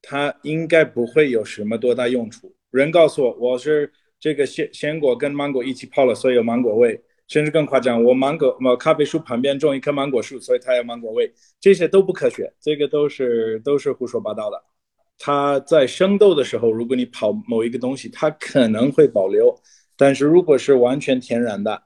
[0.00, 2.54] 它应该不会有什么多大用处。
[2.70, 3.90] 人告诉我，我是
[4.20, 7.00] 这个鲜鲜果跟芒果一起泡了，所以有芒果味。
[7.28, 11.30] 甚至更夸张，我芒果我咖啡树旁边种一棵芒果树，所以它有芒果味。
[11.60, 14.64] 这些都不科学，这个都是都是胡说八道的。
[15.18, 19.54] 它在生豆的时候，如果你泡某一个东西，它可能会保留，
[19.94, 21.82] 但是如果是完全天然的。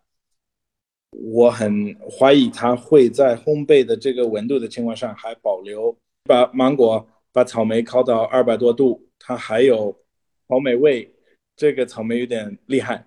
[1.10, 5.96] 我很怀疑它会在烘焙的这个温度的情况下还保留。
[6.22, 9.92] 把芒果、把草莓烤到二百多度，它还有
[10.52, 11.10] 草莓味。
[11.54, 13.06] 这个草莓有点厉害，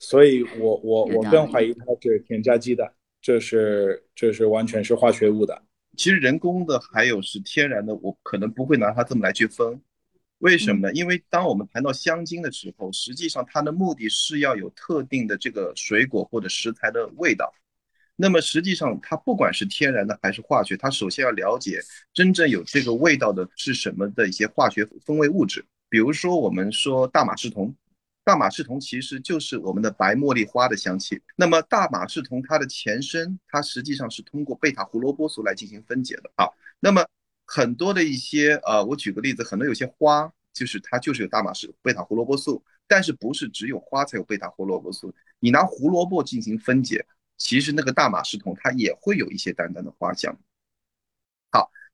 [0.00, 5.62] 所以我我我更怀疑它是添加剂的，这是这是完全是化学物的。
[5.96, 9.80] 其实人工的还有是天然的，我可能不会拿它这么来去分。
[10.38, 10.92] 为什么呢？
[10.94, 17.52] 因为当我们谈到香精的时候，实际上它的目的是要有特定的这个水果或者食材的味道。
[18.16, 21.80] 那么实际上，它不管是天然的还是化学，它首先要了解
[22.12, 25.64] 真正有这个味道的是什么的一些化学风味物质。
[25.96, 27.74] 比如说，我们说大马士酮，
[28.22, 31.22] 大马士酮其实就是我们的白茉莉花的香气。
[31.36, 36.44] 那么大马士酮它的前身，它实际上是通过贝塔胡萝卜素来进行分解的啊。
[36.80, 37.02] 那么
[37.46, 45.14] 很多的一些呃，我举个例子，很多有些花就是它就是有大马士贝塔胡萝卜素，但是不是只有花才有贝塔胡萝卜素？
[45.40, 47.06] 你拿胡萝卜进行分解，
[47.38, 50.38] 其实那个大马士酮它也会有一些淡淡的花香。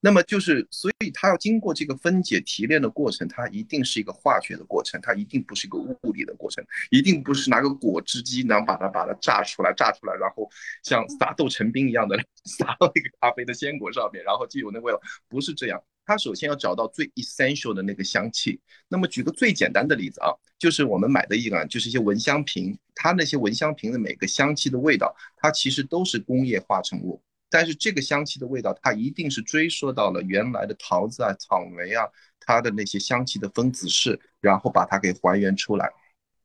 [0.04, 10.50] 那么就是，所以它要经过这个分解提炼的过程，它一定是一个化学的过程，它一定不是一个物理的过程，一定不是拿个果汁机然后把它把它榨出来，榨出来，然后
[10.82, 15.80] 像撒豆成冰一样的 撒到那个咖啡的鲜果上面，然后就有那味道，不是这样。
[16.04, 18.60] 它首先要找到最 essential 的那个香气。
[18.88, 27.22] 那么举个最简单的例子啊，就是我们买的一个，就是一些蚊香瓶，它那些蚊香瓶的每个香气的味道，它其实都是工业化成物。
[27.52, 32.04] 但是这个香气的味道，它一定是追溯到了原来的桃子啊、草莓啊，
[32.40, 35.92] 它的那些香气的分子式，然后把它给还原出来。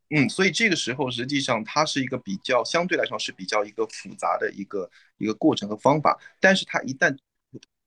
[0.09, 6.19] 嗯，所以这个时候实际上它是一个比较相对来说是比较一个复杂的一个一个过程和方法。
[6.41, 7.17] 但是它一旦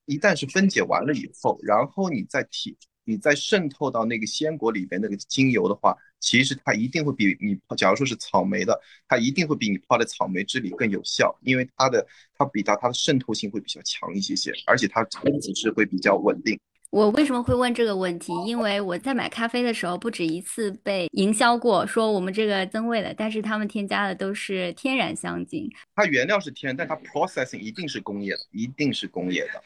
[0.06, 2.76] 一旦是分解完了以后，然后你再提。
[3.04, 12.06] 你再渗透到那个鲜果里边那个精油的话，其实它一定会比你，假如说是草莓的，它一定会比你泡的草莓汁里更有效，因为它的
[12.36, 16.58] 它比它它的渗透性会比较强一些些，而且它分子是会比较稳定。
[16.90, 18.32] 我为什么会问这个问题？
[18.44, 25.70] 因为我在买咖啡的时候不止一次被营销过，说我们这个增味的，但是他们添加的都是天然香精。
[25.94, 29.62] 它原料是天然，但它 processing 一定是工业的，一定是工业的。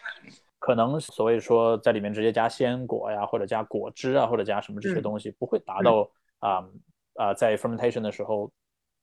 [0.59, 6.07] 可能所谓说在里面直接加鲜果呀，或者加果汁啊，或者加什么这些东西，不会达到
[6.45, 6.65] 啊
[7.15, 8.53] 啊在 fermentation 的时候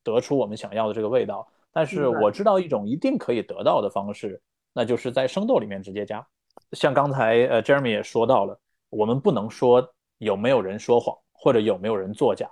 [0.04, 1.48] 得出我们想要的这个味道。
[1.74, 4.42] 但是我知道一种一定可以得到的方式，
[4.74, 6.26] 那就是在生豆里面直接加。
[6.74, 9.86] 像刚才呃 Jeremy 也说到了，我们不能说
[10.18, 12.50] 有没有人说谎或者有没有人作假，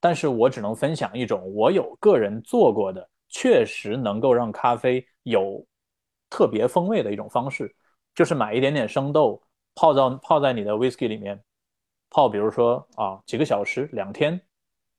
[0.00, 5.64] 但是我只能分享一种我有个人做过的，确实能够让咖啡有
[6.28, 7.72] 特别风味的一种方式。
[8.12, 9.40] 就是买一点点生豆，
[9.76, 11.40] 泡到泡在你的 whisky 里面，
[12.10, 14.38] 泡，比如说啊几个小时、两天，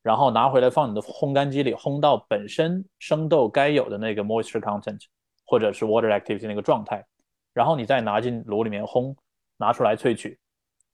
[0.01, 4.99] 然后拿回来放你的烘干机里烘到本身生豆该有的那个 moisture content
[5.45, 7.05] 或者是 water activity 那个状态，
[7.53, 9.15] 然后你再拿进炉里面烘，
[9.57, 10.39] 拿出来萃取，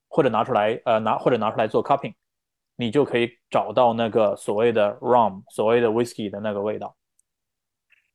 [0.09, 2.13] 或者拿出来呃拿或者拿出来做 cupping，
[2.75, 6.95] 你就可以找到那个所谓的 rum 所谓的 whiskey 的那个味道。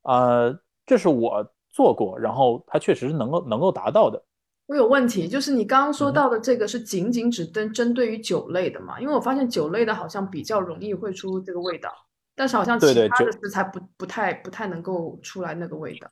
[0.03, 1.51] 呃，这是我。
[1.75, 4.23] 做过，然后它确实是能够能够达到的。
[4.67, 9.01] 我有问题，就是你刚刚说到的这个是仅仅只针针对于酒类的嘛？
[9.01, 11.93] 因为我发现酒类的好像比较容易会出这个味道，
[12.35, 16.09] 但是好像其他的食材不不太不太能够出来那个味道。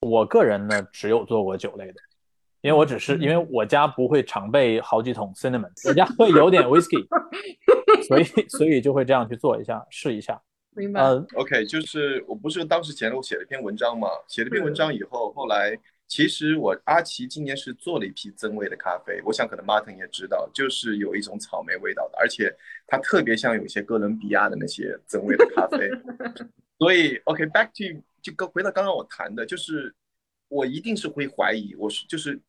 [0.00, 1.94] 我个人呢，只有做过酒类的，
[2.60, 7.06] 因为我只是因为我家不会常备好几桶 cinnamon，我家会有点 whisky，
[8.06, 10.40] 所以所以就会这样去做一下试一下。
[10.76, 11.00] 明白。
[11.00, 15.76] 嗯，OK，就是我不是当时前我写了一篇文章嘛，写了篇文章以后，后来
[16.08, 22.50] 其实我阿奇今年是做了一批增味的咖啡，我想可能 Martin 也知道，就是有一种草莓味道的，而且
[22.86, 25.90] 它特别像有些哥伦比亚的那些增味的咖啡。
[26.80, 29.94] 所以，OK，back to 就刚回到刚刚我谈的，就是
[30.48, 32.40] 我一定是会怀疑，我是就是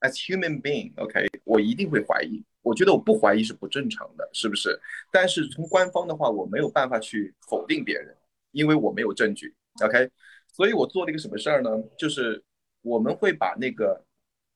[0.00, 2.42] as human being，OK，我一定会怀疑。
[2.62, 4.80] 我觉得我不怀疑是不正常的，是不是？
[5.10, 8.16] 但是从官方的话，我没有办法去否定别人，
[8.52, 9.54] 因为我没有证据
[9.84, 10.08] ，OK。
[10.54, 11.70] 所以我做了一个什么事儿呢？
[11.98, 12.42] 就是
[12.82, 14.04] 我们会把那个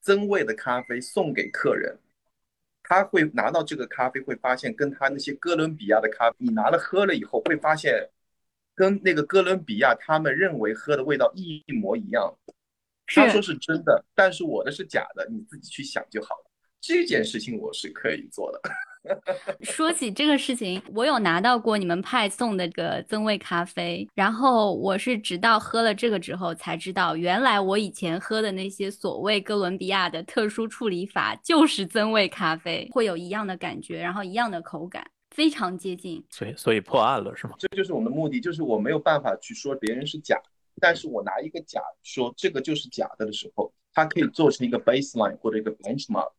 [0.00, 1.98] 增味的咖啡送给客人，
[2.82, 8.08] 他会拿到这个咖啡，会发现跟他那些哥伦比亚的咖啡，你拿了喝了以后，会发现
[8.74, 12.36] 跟那个哥伦比亚他们认为喝的味道一模一样。
[13.06, 16.50] 他说是真的，但是我的是假的，你自己去想就好了。
[16.80, 18.60] 这件事情我是可以做的。
[19.62, 36.24] 说起这个事情，我有拿到过你们派送的个增味咖啡，然后我是直到喝了这个之后才知道，原来我以前喝的那些所谓哥伦比亚的特殊处理法就是增味咖啡，会有一样的感觉，然后一样的口感，非常接近。
[36.30, 37.54] 所以，所以破案了是吗？
[37.58, 40.40] 这就是我们的目的，就是我没有办法去说别人是假，
[40.80, 46.30] 但是我拿一个假说这个就是假的的时候，它可以做成一个 baseline 或者一个 benchmark。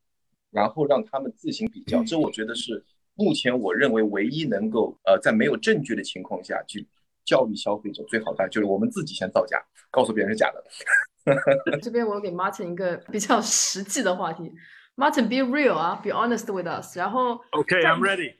[0.51, 2.83] 然后让他们自行比较，这我觉得是
[3.15, 6.87] 目前我认为唯一能够呃在没有证据的情况下去
[7.25, 10.63] 教育消费者最好的，就是我们自己先造假，告诉别人是假的。
[11.81, 14.49] 这边我给 Martin 一个比较实际的话题
[14.95, 16.97] ，Martin be real 啊，be honest with us。
[16.97, 18.35] 然后 OK，I'm ready。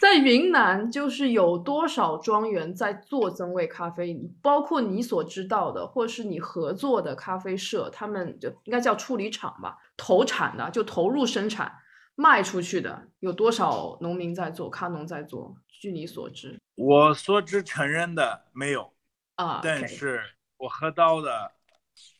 [0.00, 4.16] 在云南，就是有多少庄园在做增味咖啡？
[4.40, 9.76] 包括你所知道的，或是你合作的咖啡社，他们就应该叫处理厂吧？
[9.96, 11.72] 投产的就投入生产
[12.14, 14.70] 卖出去的，有多少农民在做？
[14.70, 15.56] 咖农在做？
[15.80, 18.92] 据你所知，我所知承认的没有
[19.36, 20.22] 啊，但是
[20.56, 21.52] 我喝到的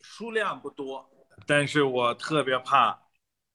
[0.02, 1.08] 数量不多，
[1.46, 3.07] 但是我特别怕。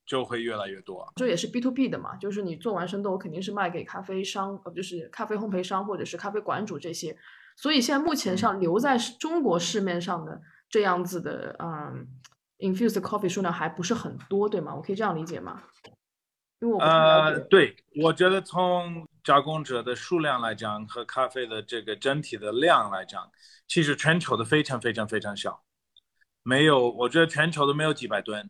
[0.05, 7.17] 就会越来越多，这也是 B to B 的嘛，就是你做完生豆肯定是卖给咖啡商，呃，就是咖啡烘焙商或者是咖啡馆主这些。
[7.55, 12.07] 所以现在目前上留在中国市面上的这样子的，嗯
[12.59, 14.75] ，infused coffee 数量还不是很多，对吗？
[14.75, 15.63] 我可以这样理解吗？
[16.59, 23.29] 因为我呃，对，我觉得从加工者的数量来讲和咖啡的这个整体的量来讲，
[23.67, 25.61] 其实全球的非常非常非常小，
[26.41, 28.49] 没有，我觉得全球都没有几百吨。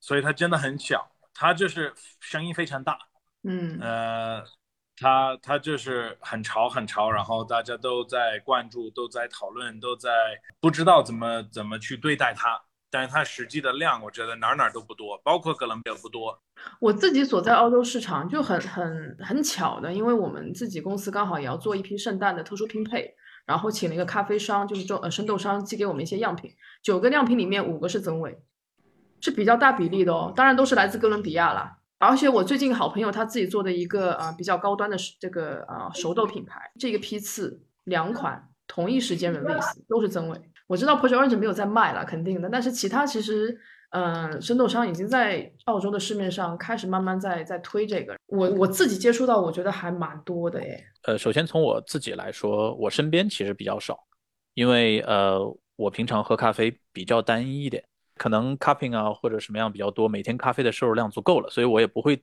[0.00, 2.98] 所以它真的很小，它就是声音非常大，
[3.42, 4.42] 嗯，呃，
[4.96, 10.10] 它它就是很潮很潮，然后大家都在关注，都在讨论，都在
[10.60, 12.60] 不知道怎么怎么去对待它。
[12.90, 16.42] 但是它实际的量，我觉得哪哪都不多，包括哥伦比亚不多。
[16.80, 26.50] 我自己所在澳洲市场就很很很巧的，因为我们自己公司刚好也要做一批圣诞的特殊拼配，然后请了一个咖啡商，就是做呃生豆商寄给我们一些样品，
[26.82, 28.40] 九个样品里面五个是增味。
[29.20, 31.76] 是比较大比例的哦，当然都是来自哥伦比亚啦。
[31.98, 40.40] 而且我最近好朋友他自己做的一个啊比较高端的这个啊熟豆品牌，这个批次两款同一时间 release 都是增味。
[40.68, 42.48] 我知道 Project Orange 没有在卖了，肯定的。
[42.48, 43.58] 但是其他其实
[43.90, 48.14] 嗯生豆商已经在澳洲的市面上开始慢慢在在推这个。
[48.26, 50.84] 我我自己接触到，我觉得还蛮多的诶。
[51.02, 53.98] 呃，首先从我自己来说，我身边其实比较少，
[54.54, 55.40] 因为呃
[55.74, 57.82] 我平常喝咖啡比较单一一点。
[58.18, 62.22] 可能 cupping 啊或者什么样比较多，每天咖啡的摄入量足够了，所以我也不会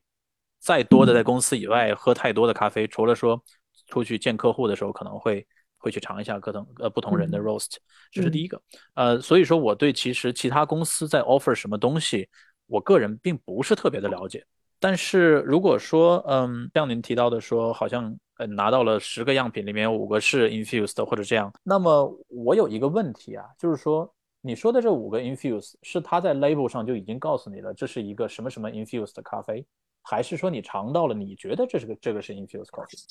[0.59, 3.41] 再多的在公司以外喝太多的咖啡，除了说
[3.87, 5.45] 出去见客户的时候可能会
[5.77, 7.75] 会去尝一下各种呃不同人的 roast，
[8.11, 8.61] 这是第一个。
[8.95, 12.27] 呃，所以说我对其实其他公司在 offer 什么东西，
[12.65, 14.43] 我个人并不是特别的了解。
[14.79, 24.11] 但是如果说嗯像您提到的说好像呃拿到了十个样品里面有五个是 infused 或者这样，那么我有一个问题啊，就是说。
[24.45, 29.65] 你说的这五个 infuse 是它在 label 上就已经告诉你了，这是一个什么什么 infused 的咖啡，
[30.03, 33.03] 还是说你尝到了，你觉得这是个这个是 infused coffee？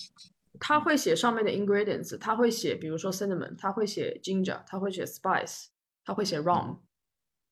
[0.61, 5.67] 他会写上面的 ingredients，他会写，比如说 cinnamon，他会写 ginger，他会写 spice，
[6.05, 6.77] 他会写 rum，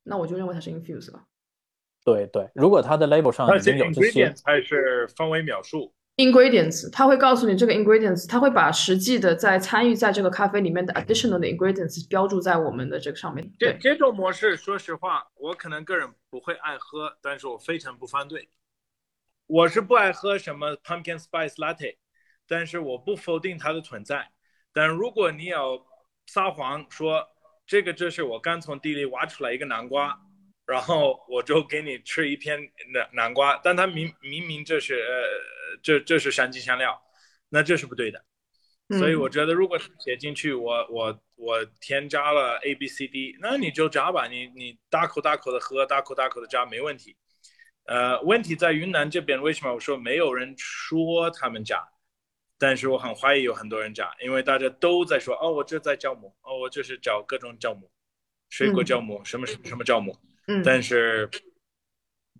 [0.04, 1.24] 那我就认为它是 infused 了。
[2.04, 5.92] 对对，如果它的 label 上已经有这些，还是范围描述。
[6.22, 13.50] Ingredients，他会告诉你这个 ingredients，他会把实际的在参与在这个咖啡里面的 additional 的 ingredients 标注在我们的这个上面。
[13.58, 18.48] 这这种模式，说实话，我可能个人不会爱喝，但是我非常不反对。
[19.48, 21.96] 我是不爱喝什么 pumpkin spice latte，
[22.46, 24.30] 但是我不否定它的存在。
[24.72, 25.84] 但如果你要
[26.26, 27.26] 撒谎说
[27.66, 30.16] 这个这是我刚从地里挖出来一个南瓜。
[30.64, 32.56] 然后我就给你吃一片
[32.94, 35.10] 南南瓜，但它明明明这是呃
[35.82, 37.00] 这这是山鸡香料，
[37.48, 38.24] 那这是不对的。
[38.98, 47.16] 所以我觉得如果写进去，我我我添加了 A B C D，那你就加吧，你你大口大口的喝，大口大口的加没问题。
[47.84, 51.82] 呃，问题在云南这边，为什么我说没有人说他们加？
[52.58, 57.90] 但是我很怀疑有很多人加，因为大家都在说哦，我这在酵母，哦，我这是找各种酵母，
[58.50, 60.16] 水果酵母，什么什么什么酵母。
[60.46, 61.30] 嗯但是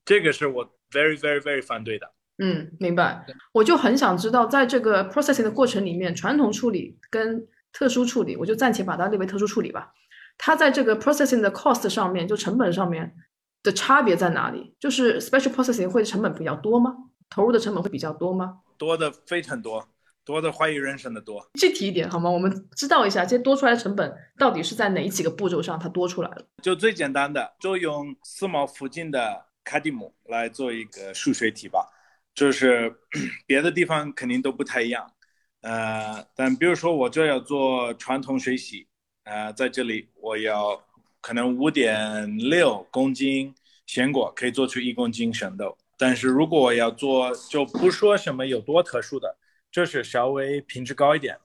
[0.05, 2.13] 这个是我 very very very 反对的。
[2.45, 3.25] 嗯，明白。
[3.53, 9.95] 我就很想知道，在这个 processing 的过程里面，传统处理跟特殊处理，我就暂且把它列为特殊处理吧。
[10.37, 13.15] 它在这个 processing 的 cost 上面，就成本上面
[13.63, 14.75] 的差别在哪里？
[14.81, 16.97] 就是 special processing 会成本比较多吗？
[17.31, 18.59] 投入的成本会比较多吗？
[18.77, 19.89] 多的非常多，
[20.25, 21.47] 多的怀疑人生的多。
[21.55, 22.29] 具体一点好吗？
[22.29, 26.45] 我们知道一下这些多出来的成本到底是在哪几个步骤上它多出来了？
[26.61, 31.89] 就最简单的，就用四毛附近的卡蒂姆来做一个数学题吧。
[32.35, 32.95] 就是
[33.47, 35.13] 别的地方肯定都不太一样，
[35.61, 38.87] 呃，但比如说我这要做传统水洗，
[39.25, 40.83] 呃，在这里我要
[41.21, 43.55] 可能五点六公斤
[43.87, 49.37] 鲜果可以做出一公斤生豆，但是如果我要做，就不说什么有多特殊的，
[49.71, 51.39] 就是稍微品质高一点，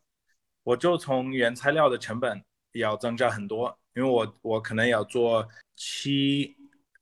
[0.63, 6.56] 我就从原材料的成本要增加很多，因为我我可能要做七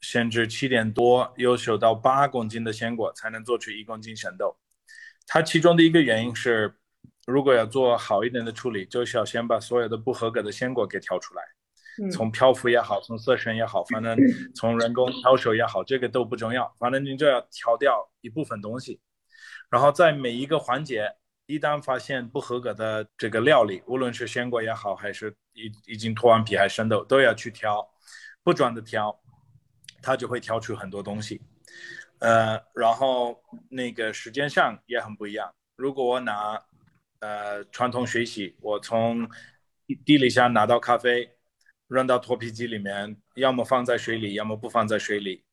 [0.07, 4.55] 甚至七点多，优秀到八公斤的鲜果才能做出一公斤生豆。
[5.25, 6.75] 它其中的一个原因是，
[7.25, 11.41] 如果要做好一点的处理，就是要先把所有的不合格的鲜果给挑出来，
[12.03, 12.11] 嗯。
[12.11, 14.15] 从漂浮也好，从色深也好，反正
[14.53, 19.01] 从人工挑手也好，这个都不重要，反正你就要挑掉一部分东西，
[19.71, 21.11] 然后在每一个环节，
[21.47, 27.83] 一旦发现不合格的这个料理，无论是鲜果也好，还是已已经脱完皮还是生豆，都要去挑，
[28.43, 29.19] 不断的挑，
[30.05, 31.41] 它就会挑出很多东西。
[32.19, 35.51] 呃，然后那个时间上也很不一样。
[35.75, 36.63] 如果我拿
[37.19, 39.27] 呃传统水洗，我从
[40.05, 41.35] 地里下拿到咖啡，
[41.87, 45.43] 扔到脱皮机里面，要么放在水里，要么不放在水里。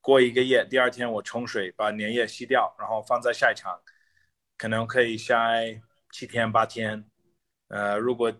[0.00, 3.80] 过一个夜，第二天我冲水把粘液吸掉，然后放在晒场，
[4.58, 5.80] 可能可以晒
[6.12, 7.04] 七天八天。
[7.68, 8.30] 呃，如果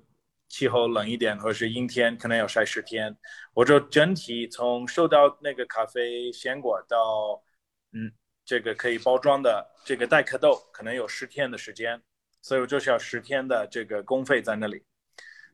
[0.54, 3.16] 气候冷一点或者是阴天，可能要晒十天。
[3.54, 7.42] 我就整体从收到那个咖啡鲜果到，
[7.90, 8.12] 嗯，
[8.44, 12.00] 这个可以包装的这个带壳豆，可能有十天的时间，
[12.40, 14.80] 所以我就是要十天的这个工费在那里。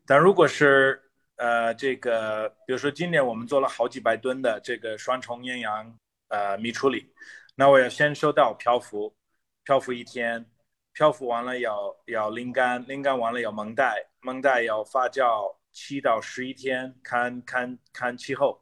[0.04, 1.00] 但如果是
[1.36, 5.98] 呃这个，比如说今年我们做了好几百吨的这个双重艳阳
[6.28, 7.10] 呃米处理，
[7.54, 9.16] 那我要先收到漂浮，
[9.64, 10.44] 漂浮一天，
[10.92, 18.60] 漂浮完了要要拎干，拎干完了要蒙袋，蒙袋要发酵七到十一天，看看看气候，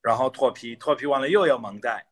[0.00, 2.06] 然后脱皮，脱皮完了又要蒙袋，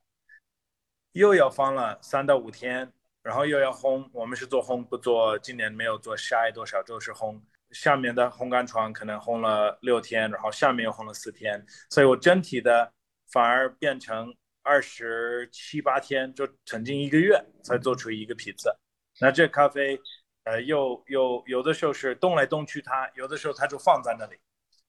[1.12, 2.92] 又要放了三到五天，
[3.22, 4.08] 然后又要烘。
[4.12, 7.40] 我们是做烘，不做，今年没有做晒多少，就是烘。
[7.70, 12.90] 下面的烘干床可能烘了六天，然后下面又烘了四天，所以我整体的
[13.30, 18.74] 反而变成二十七八天，就曾经一个月才做出一个批次。
[19.20, 19.98] 那这咖啡，
[20.44, 24.36] 呃，又又有的时候是动来动去它，有的时候它就放在那里，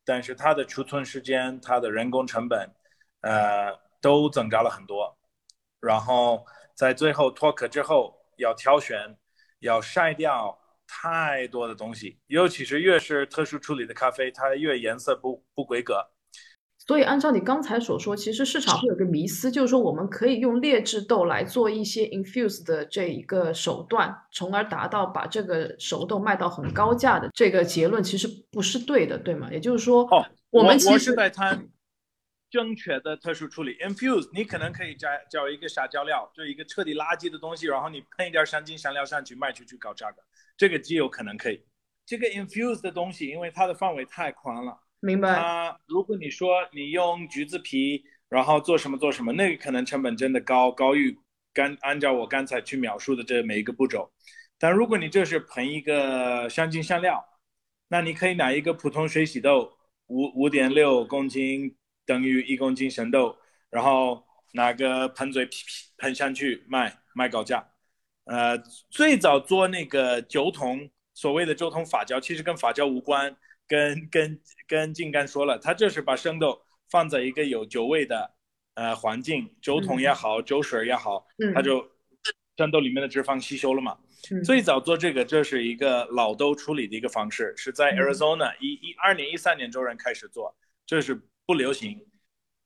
[0.05, 2.69] 但是它的储存时间、它的人工成本，
[3.21, 5.17] 呃，都增加了很多。
[5.79, 9.17] 然后在最后脱壳之后，要挑选，
[9.59, 10.57] 要筛掉
[10.87, 16.05] 太多的东西，尤其是越是特殊处理的咖啡，它越颜色不不规格。
[16.89, 29.49] 所以，按照你刚才所说，其实市场会有个迷思，就是说我们可以用劣质豆来做一些 infuse 的这一个手段，从而达到把这个熟豆卖到很高价的这个结论，其实不是对的，对吗？
[29.51, 31.63] 也就是说，哦，我们其实是在谈
[32.49, 40.23] 正确的特殊处理 infuse，你可能可以加加一个沙胶料，就一个彻底垃圾的东西，然后你喷一点香精香料上去卖出去搞价格，
[40.57, 41.63] 这个极有可能可以。
[42.03, 44.75] 这个 infuse 的东西，因为它的范围太宽了。
[45.01, 51.17] 明白，啊如果你说你用橘子皮，然后做什么做什么，那个可能成本真的高高于
[51.53, 54.11] 刚按照我刚才去描述的这每一个步骤。
[54.57, 57.25] 但如果你这是喷一个香精香料，
[57.87, 59.71] 那你可以拿一个普通水洗豆，
[60.07, 61.75] 五五点六公斤
[62.05, 63.37] 等于一公斤生豆，
[63.69, 67.65] 然后拿个喷嘴噼噼喷上去卖卖高价。
[68.25, 68.57] 呃，
[68.89, 73.35] 最早做那个酒桶，所谓的酒桶发酵，其实跟发酵无关。
[73.69, 78.29] 跟跟跟静干说了，他就是把生豆放在一个有酒味的
[78.73, 81.89] 呃环境，酒桶也好，酒水也好，嗯它就
[82.57, 83.97] 生豆里面的脂肪吸收了嘛。
[84.31, 90.53] 嗯最早做这个，这是一个老豆处理的一个方式，是在嗯 Arizona 一一二年、一三年州人开始做，
[90.85, 92.05] 这是不流行。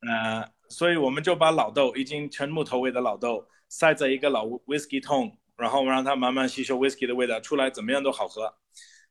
[0.02, 8.52] 呃，所以我们就把老豆已经成木头味的老豆塞在一个老 whisky 桶，然后让它慢慢吸收 whisky 的味道出来，怎么样都好喝。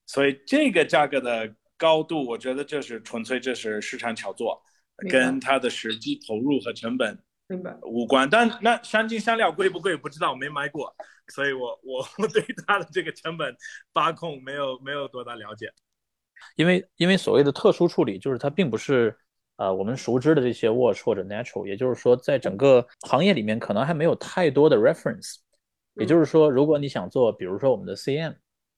[0.05, 4.63] 所以这个价格的高度，我觉得这是纯粹这是市场炒作，
[5.11, 7.19] 跟它的实际投入和成本
[7.49, 7.77] 明白。
[7.83, 8.31] 无关。
[8.31, 10.95] 但那香精香料贵不贵不知道，没买过，
[11.35, 13.53] 所以我 我我对它的这个成本
[13.93, 15.73] 把控没有没有多大了解。
[16.55, 19.17] 因为因为所谓的特殊处理，就是它并不是
[19.57, 25.39] 呃我们熟知的这些 watch 或者 natural，也就是说，在整个行业里面可能还没有太多的 reference。
[25.95, 28.35] 也就是说，如果你想做，比如说我们的 CM，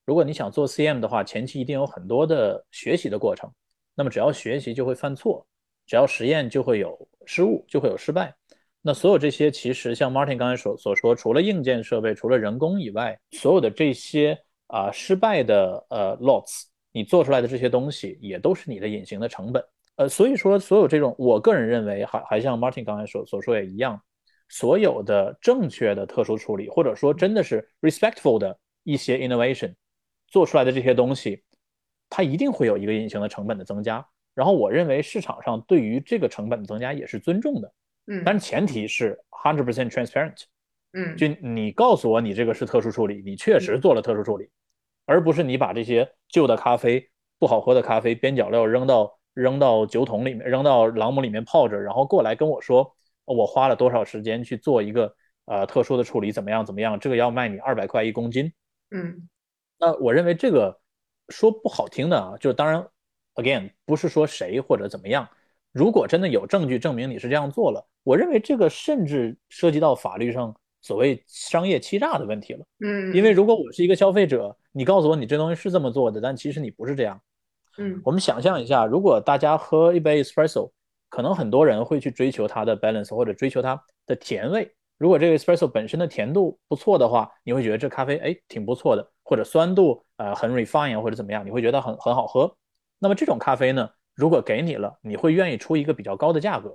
[0.06, 3.50] 如果你想做 CM 的话，前期一定有很多的学习的过程。
[3.94, 5.46] 那么只要学习就会犯错，
[5.86, 8.34] 只要实验就会有失误，就会有失败。
[8.82, 19.64] 那所有这些其实像 Martin 刚才所所说，除了硬件设备，除了人工以外，所有的这些啊、失败的呃 lots，你做出来的这些东西也都是你的隐形的成本。
[19.96, 23.98] 呃，所以说所有这种，我个人认为还还像 Martin 刚才所所说也一样，
[24.48, 29.72] 所有的正确的特殊处理，或者说真的是 respectful 的一些 innovation
[30.34, 31.44] 做出来的这些东西，
[32.10, 34.04] 它一定会有一个隐形的成本的增加。
[34.34, 37.72] 然后我认为市场上对于这个成本的增加也是尊重的，
[38.08, 40.42] 嗯但是前提是 hundred percent transparent，
[40.92, 44.50] 嗯就你告诉我你这个是特殊处理，你确实做了特殊处理，
[45.06, 47.08] 而不是你把这些旧的咖啡、
[47.38, 52.92] 不好喝的咖啡边角料扔到扔到酒桶里面，扔到朗姆里面泡着，然后过来跟我说
[53.26, 55.14] 哦我花了多少时间去做一个
[55.44, 58.52] 呃特殊的处理，怎么样怎么样，这个要卖你二百块一公斤。
[58.90, 59.28] 嗯
[59.78, 60.80] 那我认为这个
[61.28, 62.86] 说不好听的啊，就是当然
[63.34, 65.28] ，again 不是说谁或者怎么样，
[65.72, 72.64] 如果真的有证据证明你是这样做了，我认为这个甚至涉及到法律上所谓商业欺诈的问题了。
[72.80, 77.20] 嗯，因为如果我是一个消费者，你告诉我你这东西是这么做的，但其实你不是这样。
[77.76, 80.70] 嗯我们想象一下，如果大家喝一杯 espresso，
[81.08, 84.72] 可能很多人会去追求它的 balance 或者追求它的甜味。
[85.04, 92.56] 如果这个 espresso 本身的甜度不错的话，你会觉得这咖啡哎挺不错的，或者酸度呃很 refine 或者怎么样，你会觉得很很好喝。
[92.98, 96.74] 那么这种咖啡呢，如果给你了，你会愿意出一个比较高的价格。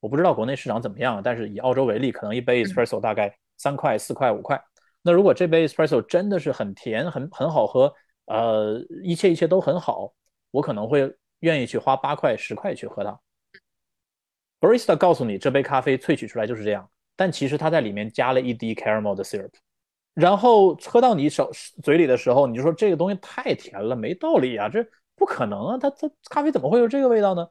[0.00, 4.62] 我不知道国内市场怎么样，但是以澳洲为例，可能一杯 espresso 大概三块、四块、五块。
[5.00, 7.90] 那如果这杯 espresso 真的是很甜、很很好喝，
[8.26, 10.12] 呃，一切一切都很好，
[10.50, 11.10] 我可能会
[11.40, 13.18] 愿意去花八块、十块去喝它。
[14.60, 16.86] barista 告诉你这杯咖啡萃取出来就是这样，
[17.22, 19.52] 但其实它在里面加了一滴 caramel 的 syrup，
[20.12, 21.48] 然后喝到你手
[21.80, 27.46] 嘴里的时候，你就说这个东西太甜了，没道理啊，这不可能啊，它它咖啡怎么会有这个味道呢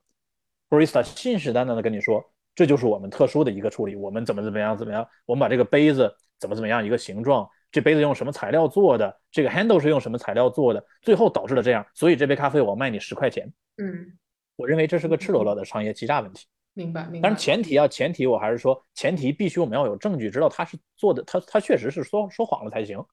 [0.69, 2.21] ？barista 信誓旦旦的跟你说，
[2.53, 13.49] 这就是我们特殊的一个处理，我们怎么怎么样怎么样，我们把这个杯子怎么怎么样一个形状，这杯子用什么材料做的，这个 handle 是用什么材料做的，最后导致了这样，所以这杯咖啡我卖你十块钱。
[13.77, 14.19] 嗯，
[14.57, 16.45] 我认为这是个赤裸裸的商业欺诈问题。
[16.73, 17.27] 明白明白。
[17.27, 23.03] 但是前提啊，前提我还是说，前提必须我们要有证据，知道他是做的，他他确实是说说谎了才行。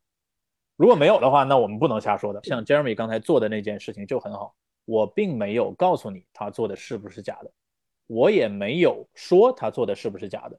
[0.76, 2.40] 如果没有的话，那我们不能瞎说的。
[2.44, 4.54] 像 Jeremy 刚才做的那件事情就很好，
[4.84, 7.52] 我并没有告诉你他做的是不是假的，
[8.06, 10.59] 我也没有说他做的是不是假的，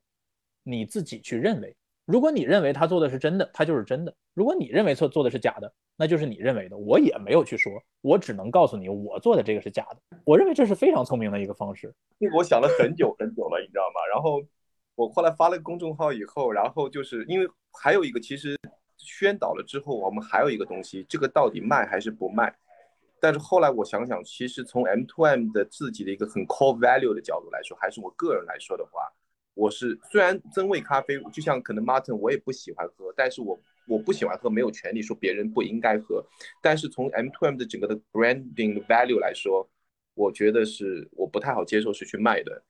[0.63, 1.75] 你自己去认为。
[2.09, 6.75] 如果你认为他做的是真的，他就是真的；如果你认为做做的是假的，那就是你认为的。
[6.75, 10.17] 我也没有去说，我只能告诉你我做的这个是假的。
[10.25, 11.93] 我认为这是非常聪明的一个方式。
[12.17, 14.01] 因为我想了很久很久了，你知道吗？
[14.11, 14.41] 然后
[14.95, 17.47] 我后来发了公众号以后，然后就是因为
[17.79, 18.57] 还有一个，其实
[18.97, 22.51] 宣导了之后，我们还有一个东西，这个到底卖还是不卖？
[23.21, 29.03] 但是后来我想想，其实从 M to M 的自己的一个很 core value 的角度来说，还是我个人来说的话，
[29.59, 36.25] 我是虽然增味咖啡，就像可能 Martin 我也不喜欢喝，但是我我不喜欢喝没有权利说别人不应该喝。
[36.61, 39.69] 但是从 M to M 的整个的 branding value 来说，
[40.13, 42.63] 我觉得是我不太好接受是去卖的，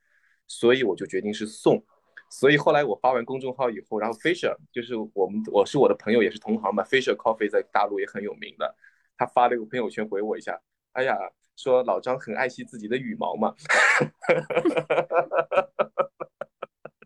[0.48, 1.80] 所以我就决定是送。
[2.28, 8.74] 所以后来我发完公众号以后，然后 Fisher 就是我们我是我的朋友，也是同行嘛，Fisher Coffee 在大陆也很有名的，
[9.16, 10.60] 他发了一个朋友圈回我一下，
[10.94, 11.16] 哎呀，
[11.54, 13.54] 说老张很爱惜自己的羽毛嘛。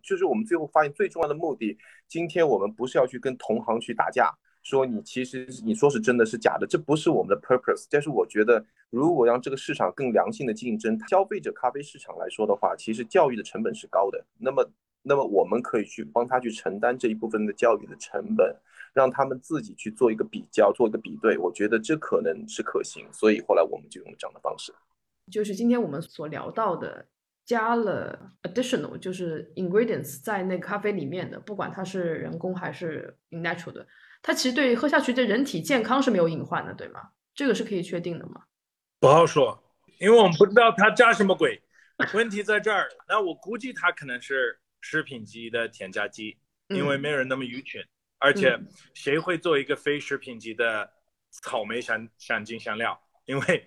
[0.05, 1.75] 就是我们最后发现最重要的目的，
[2.07, 4.31] 今天我们不是要去跟同行去打架，
[4.61, 7.87] 说你其实你说是真的是假的，这不是我们的 purpose。
[7.89, 14.23] 但是我觉得，如果让这个市场更良性的竞争，消费者咖啡市场来说的话，其实教育的成本是高的。
[14.37, 14.69] 那么，
[15.01, 18.55] 那么我们可以去帮他去承担这一部分的教育的成本，
[18.93, 21.37] 让他们自己去做一个比较，做一个比对。
[21.37, 24.71] 我觉得这可能是可行，所以后来我们就用了这样的方式。
[25.31, 27.03] 就是今天我们所聊到的，
[27.45, 33.87] 加了 additional 就是 ingredients 在那个咖啡里面的，不管它是人工还是 natural 的，
[34.21, 37.09] 它其实对喝下去对人体健康是没有隐患的，对吗？
[37.35, 38.43] 这个是可以确定的吗？
[38.99, 39.63] 不好说，
[39.99, 41.61] 因为我们不知道它加什么鬼。
[42.13, 46.37] 问题在这儿，那我估计它可能是食品级的添加剂，
[46.69, 47.85] 因为没有人那么愚蠢，
[48.17, 48.59] 而且
[48.93, 50.91] 谁会做一个非食品级的
[51.29, 53.65] 草莓香香精香料，因为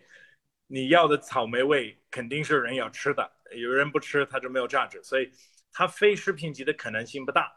[0.67, 5.31] 你要的草莓味肯定是人要吃的，有人不吃它就没有价值，所以
[5.73, 7.53] 它非食品级的可能性不大。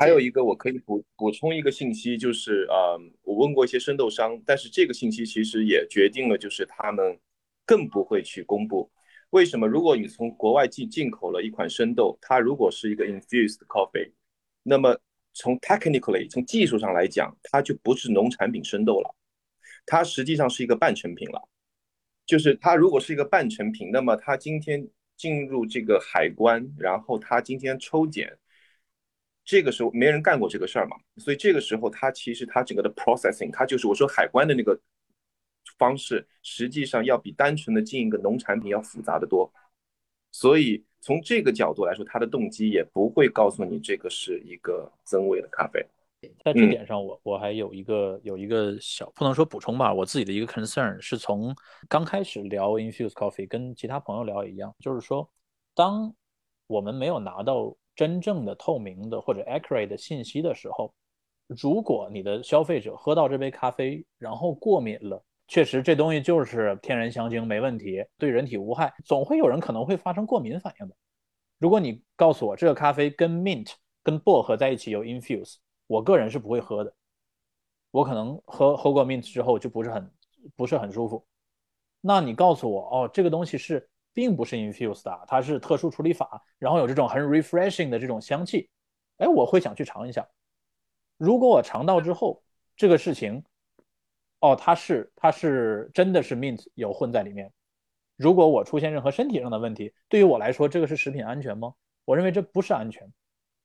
[0.00, 7.20] 还有一个我可以补补充一个信息，就是呃，我问过一些生豆商，但是这个信息其实也决定了，就是他们
[7.64, 8.90] 更不会去公布。
[9.30, 9.68] 为什么？
[9.68, 14.10] 如果你从国外进进口了一款生豆，它如果是一个 infused coffee，
[14.62, 14.98] 那么
[15.34, 19.14] 从 technically 从技术上来讲，它就不是农产品生豆了，
[19.84, 21.48] 它实际上是一个半成品了。
[22.26, 28.36] 就是它如果是一个半成品，那么它今天进入这个海关，然后它今天抽检。
[29.44, 34.76] 这个时候没人干过这个事儿嘛，所以这个时候它其实它整个的 processing，它就是我说海关的那个
[35.78, 39.48] 方式，实际上要比单纯的进一个农产品要复杂的多。
[40.32, 45.80] 所以从这个角度来说，它的动机也不会告诉你这个是一个增味的咖啡。
[46.44, 51.54] 在这点上，我我还有一个有一个小不能说补充吧，我自己的一个 concern 是从
[51.88, 55.28] 刚开始聊 infused coffee，跟其他朋友聊也一样，就是说
[55.74, 56.14] 当
[56.66, 57.76] 我们没有拿到。
[57.96, 60.92] 真正的透明的或者 accurate 的信息的时候，
[61.46, 70.94] 如果你的消费者喝到这杯咖啡然后过敏了，确实这东西就是天然香精没问题，对人体无害，总会有人可能会发生过敏反应的。
[71.58, 75.54] 如果你告诉我这个咖啡跟 mint 跟薄荷在一起有 infuse，
[75.86, 76.94] 我个人是不会喝的，
[77.90, 80.10] 我可能喝喝过 mint 之后就不是很
[80.54, 81.26] 不是很舒服。
[82.00, 83.88] 那你告诉我哦，这个东西是。
[84.16, 88.70] 并不是 infused 的，它是特殊处理法，然后有这种很 refreshing 的这种香气，
[89.18, 90.26] 哎，我会想去尝一下。
[91.18, 92.42] 如果我尝到之后，
[92.78, 93.44] 这个事情，
[94.40, 97.52] 哦，它是它是真的是 mint 有混在里面。
[98.16, 101.74] 如果我出现任何身体上的问题，对于我来说，这个是食品安全吗？
[102.06, 103.06] 我认为这不是安全，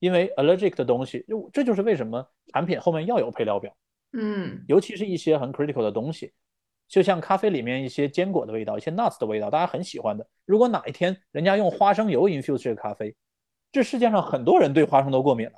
[0.02, 3.72] 因为 allergic 的东西，就这就是为什么产品后面要有配料表，
[4.14, 6.34] 嗯，尤其是一些很 critical 的东西。
[6.88, 10.28] 就像咖啡里面一些坚果的味道，一些 nuts 的味道，大家很喜欢的。
[10.44, 13.16] 如果哪一天人家用花生油 infuse 这个咖啡，
[13.72, 15.54] 这世界上很多人对花生都过敏了，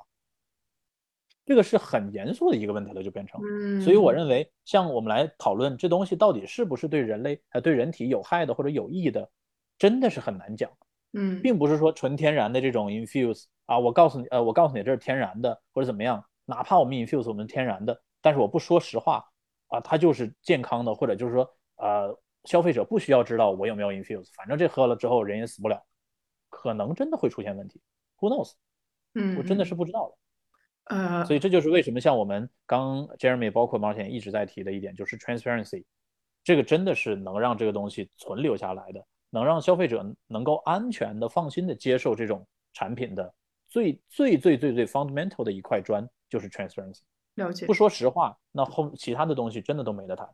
[1.46, 3.42] 这个是很严肃的一个问题了，就变成。
[3.82, 9.28] 所以我认为，像我们来讨论这东西到底是不是对人类、呃对人体有害的或者有益的，
[9.80, 10.70] 真的是很难讲。
[11.14, 19.26] 嗯，并不是说纯天然的这种 infuse 啊，我告诉你，呃，我告诉你这是天然的或者怎么样，哪怕我们 infuse 我们天然的，但是我不说实话。
[19.70, 25.84] 啊，它就是健康的，或者就是说，呃，消费者不需要知道我有没有 infuse，反正这喝了之后人也死不了，
[26.48, 27.82] 可能真的会出现问题
[28.20, 28.52] ，Who knows？
[29.16, 30.96] 嗯，我真的是不知道的。
[30.96, 35.86] 呃，所以这就是为什么像我们刚 Jeremy 包括 Martin 一直在提的一点，就是 transparency，
[36.44, 39.04] 这个真的是能让这个东西存留下来的，
[39.34, 43.34] 能让消费者能够安全的、放心的接受这种产品的
[43.68, 47.02] 最最最最最 fundamental 的一块砖，就是 transparency。
[47.34, 50.30] 了解，不说实话，那后其他的东西真的都没得谈。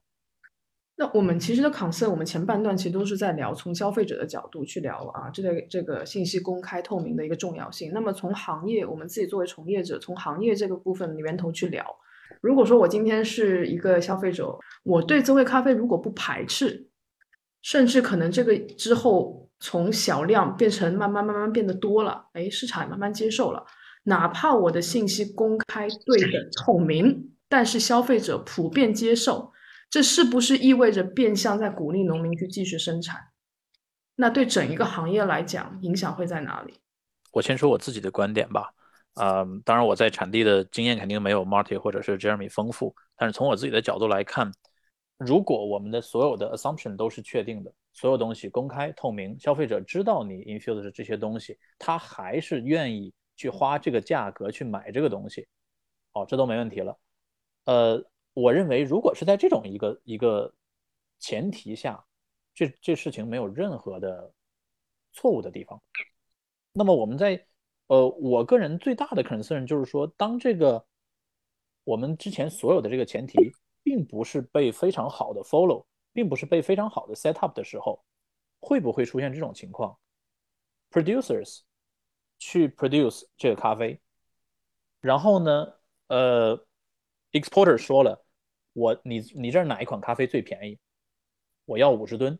[0.98, 7.94] 那我们其实的 concern，我们前半段其实都是在聊从消费者的角度去聊啊，这个这个信息公开透明的一个重要性。
[7.94, 11.86] 那么从行业，我们自己作为从业者，从行业这个部分源头去聊。
[12.42, 16.89] 如果说我今天是一个消费者，我对增味咖啡如果不排斥，
[17.62, 23.66] 甚至可能这个之后从小量变成慢慢慢慢变得多了，哎，市场也慢慢接受了。
[24.04, 29.52] 哪怕我的信息公开、对等、透明，但是消费者普遍接受，
[29.90, 33.20] 这是不是意味着变相在鼓励农民去继续生产？
[34.16, 36.74] 那对整一个行业来讲，影响会在哪里？
[37.34, 38.74] 我先说我自己的观点吧。
[39.16, 44.52] 呃，当然我在产地的经验肯定没有 Marty 或者是 Jeremy 丰富，但是从我自己的角度来看，
[45.20, 53.14] 如果我们的所有的 assumption 都是确定的，所有东西公开透明，消费者知道你 infuse 的这些东西，他还是愿意。
[53.40, 55.48] 去花这个价格去买这个东西，
[56.12, 57.00] 哦，这都没问题了。
[57.64, 60.54] 呃，我认为如果是在这种一个一个
[61.20, 62.06] 前提下，
[62.54, 64.34] 这这事情没有任何的
[65.14, 65.82] 错误的地方。
[66.74, 67.42] 那么我们在
[67.88, 70.86] 呃，我个人最大的 concern 就是说，当这个
[71.86, 73.54] 我们之前所有的这个前提
[73.90, 75.84] 并不是被非常好的 follow，
[76.14, 78.06] 并不是被非常好的 set up 的时候，
[78.60, 79.98] 会不会出现这种情况
[80.92, 81.62] ？Producers。
[82.42, 84.00] 去 produce 这个咖啡，
[85.02, 85.74] 然后呢，
[86.08, 86.66] 呃
[87.34, 88.24] ，exporter 说了，
[88.72, 90.80] 我你你这哪一款咖啡最便宜？
[91.66, 92.40] 我要五十吨。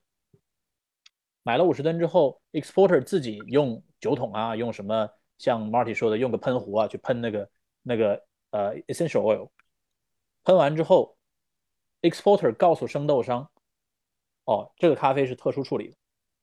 [1.44, 9.50] 买了五十吨之后，exporter 自己用酒桶啊，用什么像 Marty 说的，用个喷壶啊去喷那个那个呃 essential oil，
[10.46, 11.18] 喷完之后
[12.02, 13.50] ，exporter 告诉生豆商，
[14.46, 15.96] 哦，这个咖啡是特殊处理的。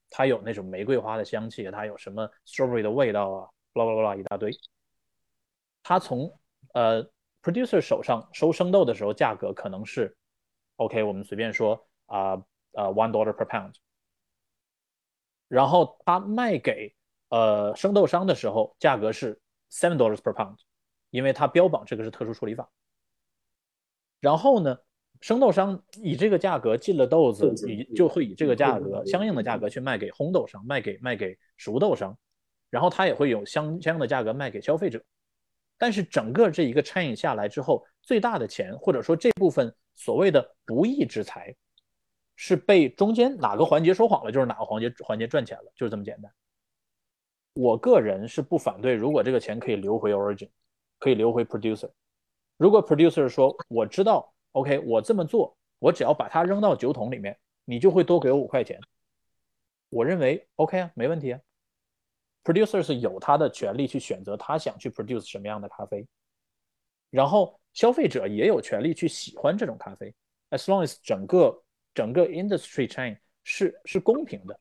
[0.08, 4.52] 它有那种玫瑰花的香气，它有什么 strawberry 的味道啊，巴拉巴拉一大堆。
[5.82, 6.38] 它从
[6.74, 7.04] 呃
[7.42, 10.16] producer 手上收生豆的时候，价格可能是
[10.76, 12.32] OK，我们随便说啊
[12.72, 13.74] 呃 one dollar per pound，
[15.48, 16.94] 然后他卖给
[17.28, 19.40] 呃生豆商的时候，价格是
[19.70, 20.58] seven dollars per pound，
[21.10, 22.70] 因为他标榜这个是特殊处理法。
[24.20, 24.78] 然后呢，
[25.20, 32.16] 生豆商以这个价格进了豆子，以就会以这个价格相应的价格去卖给烘豆商，卖给卖给熟豆商，
[32.70, 35.02] 然后他也会有相相应的价格卖给消费者。
[35.78, 41.54] 但是整个这一个 chain 下来之后，最大的钱或者说这部分所谓的不义之财，
[42.34, 46.32] 是被中间哪个环节说谎了，就是哪个环节环节赚钱了，就是这么简单。
[47.54, 50.48] 我个人是不反对，如果这个钱可以流回 origin，
[50.98, 51.90] 可以流回 producer。
[52.58, 58.80] 如果 producer 说我知道，OK，我这么做，我只要把它扔到酒桶里面，你就会多给我五块钱。
[59.90, 61.40] 我认为 OK 啊，没问题啊。
[62.42, 66.06] producer 是有他的权利去选择他想去 produce 什么样的咖啡，
[67.10, 70.14] 然后消费者也有权利去喜欢这种咖啡
[70.48, 74.58] ，as long as 整个整个 industry chain 是是公平的，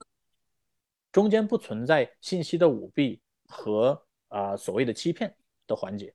[1.13, 5.33] 中间不存在信息的舞弊和啊所谓的欺骗
[5.65, 6.13] 的环节。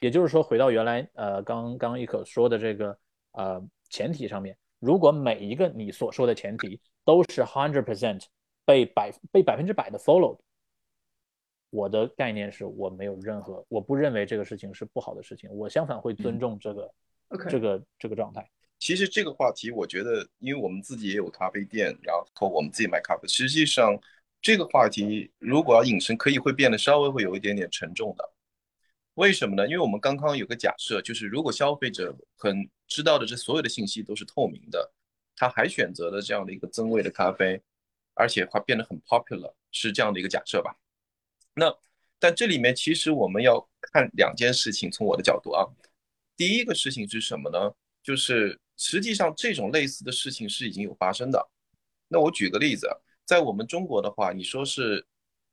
[0.00, 2.98] 也就是说，回到原来呃刚刚一可说的这个
[3.32, 8.24] 呃前提上面，如果每一个你所说的前提都是 hundred percent。
[8.66, 10.38] 被百被百分之百的 follow，
[11.70, 16.94] 我的概念是我没有任何，我不认为这个事情是不好的事情，我相反会尊重这个
[17.48, 18.48] 这个这个状态。
[18.78, 23.98] 其实这个话题，我觉得，因为我们自己也有咖啡店，然后我们自己卖咖啡，实际上
[24.40, 28.32] 这个话题如果要引申，可以会变得稍微会有一点点沉重的。
[29.14, 29.66] 为什么呢？
[29.66, 34.92] 因为我们刚刚有个假设，就是如果消费者很知道的这所有的信息都是透明的，
[35.36, 37.62] 他还选择了这样的一个增味的咖啡。
[38.12, 40.76] 而且它变得很 popular，是这样的一个假设吧？
[41.54, 41.74] 那
[42.18, 45.64] 但这里面其实我们要看两件事情，从我的角度啊，
[46.36, 47.72] 第一个事情是什么呢？
[48.02, 51.48] 就是实际上这种类似的事情是已经有发生的。
[52.08, 52.90] 那我举个例子，
[53.24, 55.06] 在我们中国的话，你说是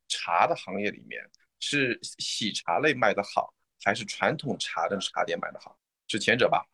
[0.09, 1.23] 茶的行业里面，
[1.59, 3.53] 是喜茶类卖的好，
[3.83, 5.77] 还是传统茶的茶店卖的好？
[6.07, 6.65] 是前者吧？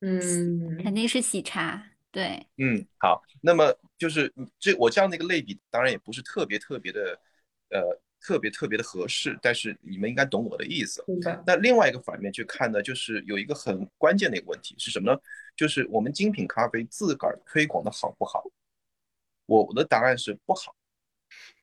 [0.00, 1.90] 嗯，肯定是喜茶。
[2.10, 7.20] 对，嗯，好，那么就是这我这样的一个类比，当然也不是特别特别的，
[7.68, 7.82] 呃，
[8.18, 11.04] 特别特别的合适，但是你们应该懂我的意思。
[11.46, 15.20] 那另外一个反面去看呢，就是有一个很关键的一个问题是什么呢？
[15.54, 18.42] 就是我们精品咖啡自个儿推广的好不好？
[19.44, 20.74] 我的答案是不好。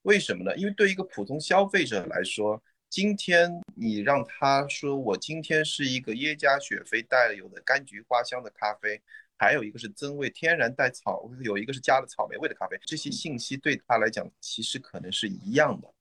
[0.05, 0.55] 为什么呢？
[0.55, 9.01] 因为对一个普通消费者来说，今天你让他说我今天是一个耶加雪菲带有的柑橘花香的咖啡。
[9.37, 12.79] 还有一个是增味，天然带草，有一个是加了草莓味的咖啡。
[12.85, 15.93] 这些信息对他来讲其实可能是一样的，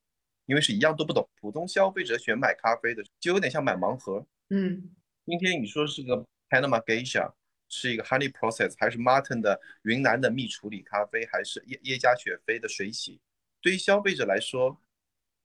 [0.45, 1.27] 因为是一样都不懂。
[1.41, 4.25] 普通消费者选买咖啡的就有点像买盲盒。
[4.51, 4.89] 嗯，
[5.25, 7.33] 今天你说是个 Panama Geisha，
[7.67, 13.19] 是一个 Honey Process，还是 Martin 的云南的蜜处理咖啡，还是耶耶加雪菲的水洗？
[13.65, 14.79] 对于消费者来说，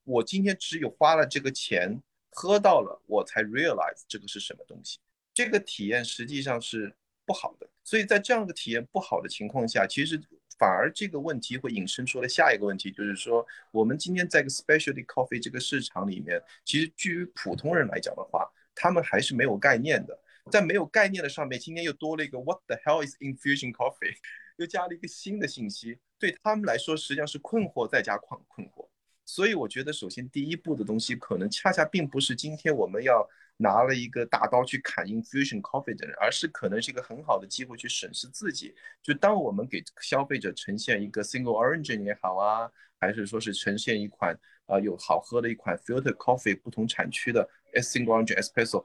[0.04, 1.98] 我今天只有花了这个钱
[2.32, 4.98] 喝到了，我才 realize 这个是什么东西。
[5.32, 6.94] 这个体验实际上是。
[7.26, 10.20] 不好的，所以在这样的体验不好的情况下，其实
[10.58, 20.18] 反而这个问题会引申出了下一个问题，就是说我们今天在个 specialty coffee 这个市场里面，其实基于普通人来讲的话，他们还是没有概念的，
[20.50, 24.16] 在没有概念的上面，今天又多了一个 What the hell is infusion coffee，
[24.60, 28.88] 又加了一个新的信息，对他们来说实际上是困惑再加困困惑。
[29.24, 33.28] 所以我觉得，首先第一步的东西，可能恰恰并不是今天我们要。
[33.62, 38.74] 拿了一个大刀去砍 infusion coffee 的人，而是可能是一个很好的机会去审视自己。
[39.02, 44.34] 就当我们给消费者呈现一个 single origin 也好啊，还是说是呈现一款
[44.64, 48.82] 啊有好喝的一款 filter coffee 不同产区的 single origin espresso，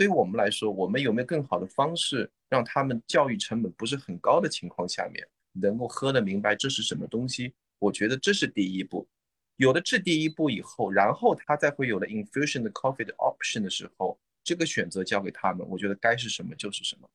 [0.00, 5.22] 对于我们来说，我们有没有更好的方式让他们教育成本不是很高的情况下面，
[5.52, 7.52] 能够喝得明白这是什么东西？
[7.78, 9.06] 我觉得这是第一步。
[9.56, 17.06] 有了这第一步以后，然后他再会有了 infusion 的 coffee 的 option 的时候，这个选择交给他们，我觉得该是什么就是什么。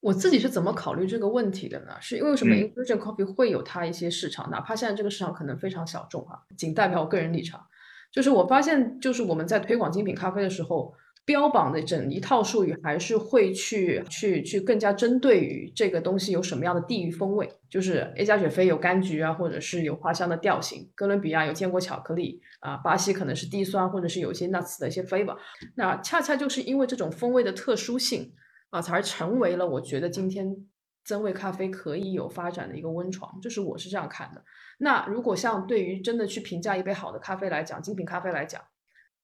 [0.00, 1.96] 我自己是怎么考虑这个问题的呢？
[2.00, 7.64] 是因为什么 infusion coffee 会有它一些市场，哪怕现在这个市场可能非常小众啊，仅代表我个人立场。
[8.10, 10.92] 就是我发现，就是我们在推广精品咖啡的时候。
[11.26, 25.36] 标榜的整一套术语还是会去去去更加针对于这个东西有什么样的地域风味，就是 A 加雪菲有柑橘啊，或者是有花香的调性；哥伦比亚有坚果巧克力啊，巴西可能是低酸，或者是有一些 nuts 的一些 flavor。
[25.74, 28.32] 那恰恰就是因为这种风味的特殊性
[28.70, 30.56] 啊，才成为了我觉得今天
[31.04, 33.40] 增味咖啡可以有发展的一个温床。
[33.40, 34.44] 就是我是这样看的。
[34.78, 38.62] 那如果像对于真的去评价一杯好的咖啡来讲，精品咖啡来讲，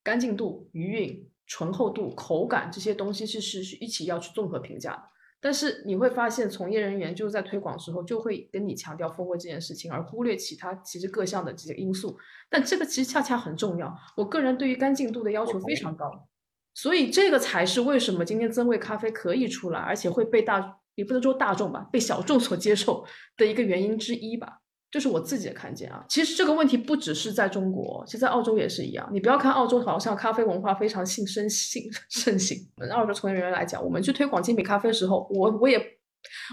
[0.03, 1.29] 干净度、余韵。
[1.53, 5.03] 醇厚度、口感这些东西是是是一起要去综合评价的。
[5.39, 12.17] 但是你会发现，从业人员就是在推广时候就会跟你强调风味这件事情，而忽略其他其实各项的这些因素。
[12.49, 13.95] 但这个其实恰恰很重要。
[14.17, 16.27] 我个人对于干净度的要求非常高，
[16.73, 23.05] 所以这个才是为什么今天增味咖啡可以出来，而且会被大也不能说大众吧，被小众所接受
[23.37, 24.62] 的一个原因之一吧。
[24.93, 26.05] 就是我自己的看见啊。
[26.09, 29.09] 其实这个问题不只是在中国，其实在澳洲也是一样。
[29.11, 32.59] 你不要看澳洲好像咖啡文化非常兴盛兴 盛行，
[32.93, 35.83] 澳洲从业人员来讲，我们去推广精品咖啡的时候，我我也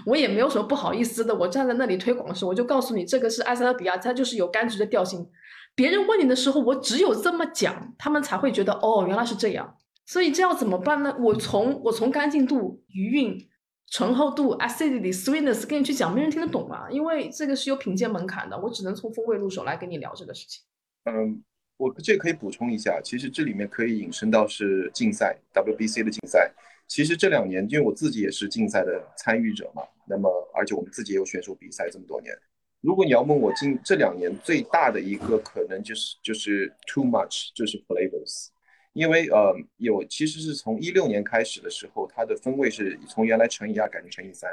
[0.06, 1.34] 我也没有什么不好意思的。
[1.34, 5.28] 我站在那里推广的时候，我就告诉你，这个是埃塞俄比亚，它就是有柑橘的调性。
[5.74, 9.76] 别人问你的时候，我只有这么讲，他们才会觉得哦，原来是这样。
[10.06, 11.14] 所以这要怎么办呢？
[11.20, 13.49] 我从我从干净度、余韵。
[13.90, 18.56] 醇厚度、acidity、sweetness，跟你去讲，没人听得懂啊，因为这个是有品鉴门槛的。
[18.56, 20.62] 我只能从风味入手来跟你聊这个事情。
[21.06, 21.42] 嗯，
[21.76, 26.52] 我这可以补充一下，其实这里面可以引申到是竞赛，WBC 的竞赛。
[26.86, 32.32] 其实这两年，因为我自己也是竞赛的参与者嘛，那么而且我们自己也有选手比赛这么多年。
[32.80, 38.50] 如果你要问我今这两年最大的一个可能就是就是 too much，就是 flavors。
[38.92, 44.52] 因为呃有其实是从一六年开始的时候，它的分位是从原来乘以二改成乘以三，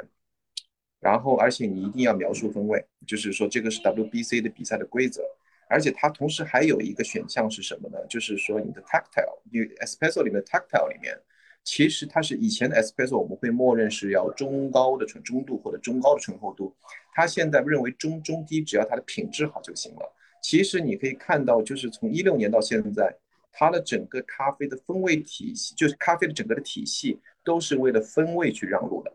[1.00, 5.22] 然后而且你一定要描述分位，就是说这个是 WBC 的比赛的规则，
[5.68, 7.98] 而且它同时还有一个选项是什么呢？
[8.08, 11.18] 就是说你的 tactile，因为 espresso 里面的 tactile 里面，
[11.64, 16.72] 其实它是以前的 espresso 我们会默认是要中高的纯中度或者中高的醇厚度，
[17.12, 20.14] 它现在认为中中低只要它的品质好就行了。
[20.40, 23.12] 其实你可以看到，就是从一六年到现在。
[23.50, 29.12] 它的整个咖啡的风味体系，就是咖啡的整个的体系，都是为了风味去让路的。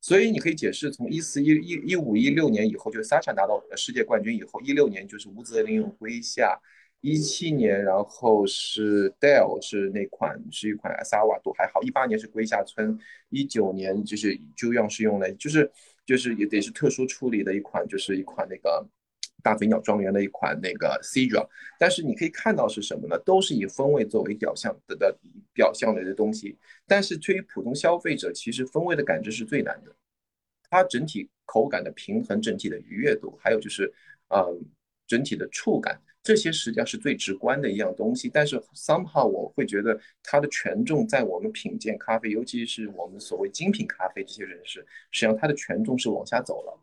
[0.00, 6.60] 所以你可以解释，从一四一一一五一六年以后，就是 Sacha 拿到世界冠军以后，一六年就是吴泽林、麾下，
[7.00, 12.98] 一七年然后是 Dale 是那款是一款萨瓦都还好，一八年是麾下村，
[13.28, 15.70] 一九年就是就样是用了就是
[16.04, 18.86] 就是也得是特殊处理的一款，就是一款那个。
[19.44, 21.46] 大飞鸟庄园的一款那个 Cedra，
[21.78, 23.18] 但是你可以看到是什么呢？
[23.26, 25.14] 都是以风味作为表象的的
[25.52, 26.56] 表象类的东西。
[26.86, 29.94] 但是对于普通消费者，其实风味的感知是最难的。
[30.70, 33.92] 它整体口感的平衡、整体的愉悦度，还有就是，
[34.34, 34.64] 嗯，
[35.06, 38.30] 整体的触感，这些实际上是最直观的一样东西。
[38.32, 44.80] 但是 somehow 我会觉得它的权重在我们品鉴咖啡，尤其是我们所谓精品咖啡这些人士，
[45.10, 46.80] 实际上它的权重是往下走了。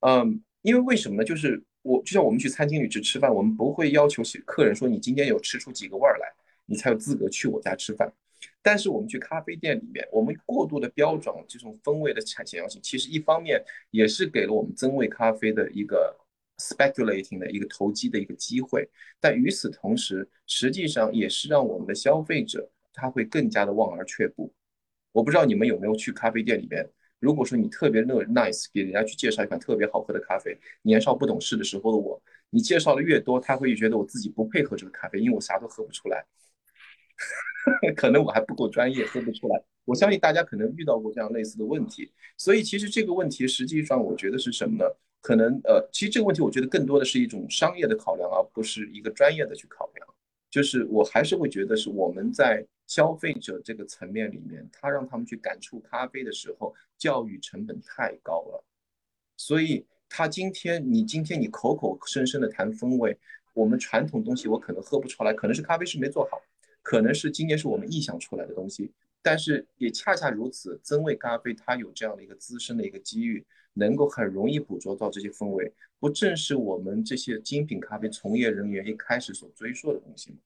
[0.00, 1.24] 嗯，因为为什么呢？
[1.24, 1.64] 就是。
[1.88, 6.28] 我就像我们去餐厅里去吃饭，我们不会要求客人说你今天有吃出几个味儿来，
[6.66, 8.12] 你才有资格去我家吃饭。
[8.60, 16.14] 但是我们去咖啡店里面，我们过度的标准这种风味的产显要性，其实一方面也是给了我们增味咖啡的一个
[16.58, 18.86] speculating 的一个投机的一个机会。
[19.18, 24.52] 但与此同时，实际上也是让我们的消费者他会更加的望而却步。
[25.12, 26.86] 我不知道你们有没有去咖啡店里面。
[27.20, 36.24] 如果说你特别乐 nice，给人家去介绍一款特别好喝的咖啡，年少不懂事的时候的我，你介绍的越多，他会觉得我自己不配喝这个咖啡，因为我啥都喝不出来，
[37.96, 39.62] 可能我还不够专业，喝不出来。
[39.84, 44.84] 我相信大家可能遇到过这样类似的问题，所以其实这个问题实际上我觉得是什么呢？
[45.20, 50.06] 可能呃，其实这个问题我觉得更多的是一种商业的考量，而不是一个专业的去考量。
[50.50, 58.64] 就是我还是会觉得是我们在消费者这个层面里面，他让他们去感触咖啡的时候，教育成本太高了。
[59.36, 63.16] 所以他今天你今天你口口声声的谈风味，
[63.52, 66.40] 我们传统东西我可能喝不出来，可能是咖啡师没做好，
[66.82, 68.90] 可能是今年是我们臆想出来的东西。
[69.20, 73.44] 但是也恰恰如此，增味咖啡它有这样的一个资深的一个机遇，
[73.74, 80.38] 能够很容易捕捉到这些风味，不正是我们这些精品咖啡从业人员一开始所追溯的东西吗？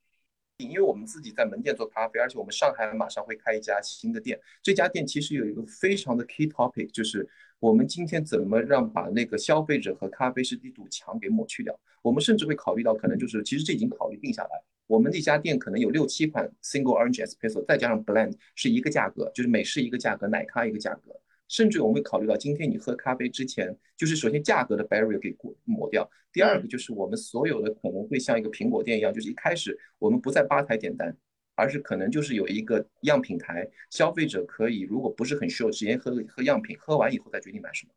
[0.69, 7.29] 因为我们自己在门店做咖啡，而且我们上海马上会开一家新的店，这家店其实有一个非常的 key topic，就是
[7.61, 11.79] 我们今天怎么让把那个消费者和咖啡师一堵墙给抹去掉。
[12.03, 14.51] 我们甚至会考虑到，可能就是其实这已经考虑定下来。
[14.89, 21.15] 我们这家店可能有六七款 single orange espresso，再加上 blend 是一个价格，就是美式一个价格，奶咖一个价格。
[21.53, 26.11] 甚至我们会考虑到，今天你喝咖啡之前，就是首先价格的 barrier 给过抹掉。
[26.33, 31.15] 第二个就是我们所有的可能会像一个苹果店一样，就是一开始我们不在吧台点单，
[31.55, 37.93] 而是可能就是有一个样品台，消费者可以如果不是很需要，直接喝喝样品，喝完以后再决定买什么。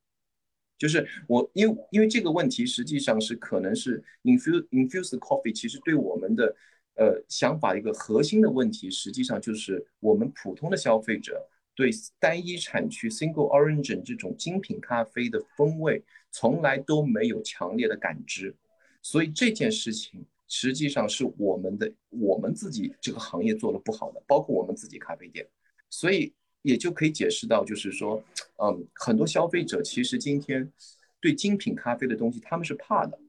[0.77, 6.53] 就是我因为因为这个问题实际上是可能是 infuse infuse coffee，其实对我们的。
[6.97, 11.45] 呃，想法一个核心的问题，实际上就是我们普通的消费者
[11.75, 18.55] 对单一产区 single origin 这种精品咖啡的风味从来都没有强烈的感知，
[19.01, 25.45] 所以这件事情实际上是我们的我们自己这个行业做的不好的，包括我们自己咖啡店，
[25.89, 28.23] 所以也就可以解释到，就是说，
[28.57, 30.71] 嗯，很多消费者其实今天
[31.19, 33.19] 对精品咖啡的东西他们是怕的。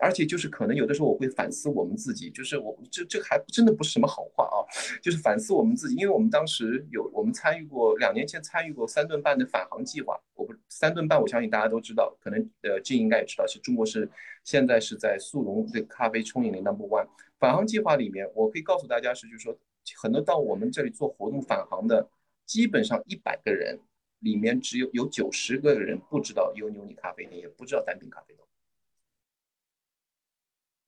[0.00, 4.64] 而且就是可能有的时候我会反思我们自己，就是我这这还真的不是什么好话啊，
[5.02, 14.08] 就是反思我们自己，因为我们当时有我们参与过两年前参与过三顿半的返航计划，我不三顿半我相信大家都知道，可能呃这应该也知道，是中国是
[14.42, 17.06] 现在是在速溶这咖啡冲饮的 number one
[17.38, 19.56] 返航计划里面，我可以告诉大家是就是说
[20.00, 22.08] 很多到我们这里做活动返航的，
[22.46, 23.78] 基本上一百个人
[24.20, 28.46] 里面只有有九十个人不知道有牛尼咖啡店，也不知道单品咖啡豆。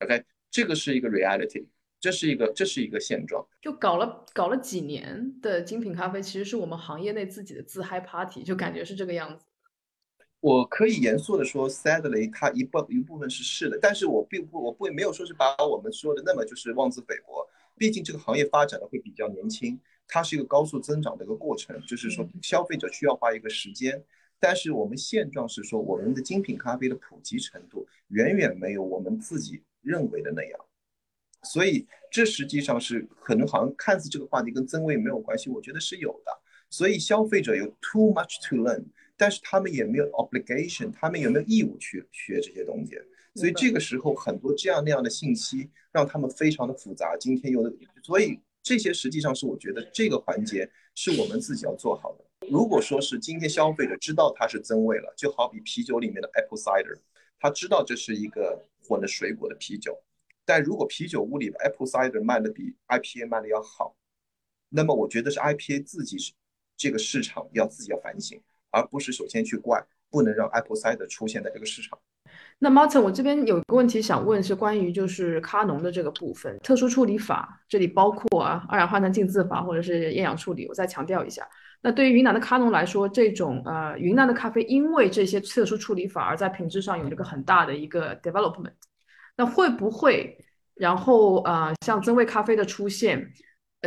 [0.02, 1.66] OK，这个是一个 reality，
[2.00, 3.46] 这是一个这是一个现状。
[3.60, 9.44] 就搞了搞了几年的精品咖啡，其实是我们行业内自己的自嗨 party，就感觉是这个样子。
[10.40, 17.48] 我可以严肃的说，sadly，它一部一部分是是的，但是我并不我不没有说是把我们说的那么就是妄自菲薄。
[17.76, 24.02] 毕竟这个行业发展的会比较年轻，它是一个高速增长的一个过程，就是说消费者需要花一个时间。
[24.40, 29.62] 但是我们现状是说，我们的精品咖啡的普及程度远远没有我们自己。
[29.82, 30.60] 认为的那样，
[31.44, 36.32] 所以这实际上是可能好像看似这个话题跟增味没有关系，我觉得是有的。
[36.70, 38.84] 所以消费者有 too much to learn，
[39.16, 42.96] 但是他们也没有 obligation，他们也没有义务去学这些东西？
[43.34, 47.16] 所以这个时候很多这样那样的信息让他们非常的复杂。
[47.18, 52.24] 今天有的，所以这些实际上是我觉得这个环节是我们自己要做好的。
[52.48, 56.96] 如果说是今天消费者知道它是增味了，就好比啤酒里面的 apple cider，
[57.40, 58.64] 他知道这是一个。
[58.82, 59.96] 混了水果的啤酒，
[60.44, 63.96] 但如果啤酒屋里的 apple cider 卖的比 IPA 卖的要好，
[64.68, 66.16] 那么我觉得是 IPA 自己
[66.76, 68.40] 这个市场要自己要反省，
[68.70, 71.98] 而不是首先去怪，不能让 apple cider 出现在这个市场。
[72.58, 81.46] 那 Martin，我这边有个问题想问，是关于就是咖农的这个部分，特殊处理法，这里包括啊二氧化碳浸渍法或者是厌氧处理，我再强调一下。
[81.84, 88.72] 那对于云南的咖农来说，这种呃云南的咖啡，因为这些特殊处理法而在品质上有了个很大的一个 development。
[89.36, 90.38] 那会不会，
[90.74, 93.32] 然后呃像增味咖啡的出现，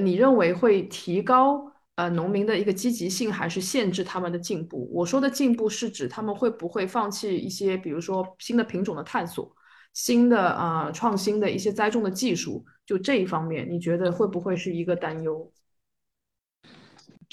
[0.02, 4.90] 你认为会提高呃农民的一个积极性，还是限制他们的进步？
[4.92, 9.56] 我说的进步是指他们会不会放弃一些，比如说新的品种的探索，
[9.94, 15.50] 新的啊创新的一些栽种的技术，就这一方面，你觉得会不会是一个担忧？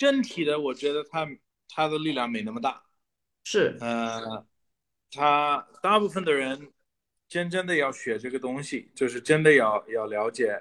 [0.03, 1.29] 整体的，我觉得他
[1.69, 2.83] 他的力量没那么大，
[3.45, 4.45] 是，呃，
[5.13, 6.73] 他大部分的人
[7.29, 10.61] 真正的要学这个东西，就是真的要要了解，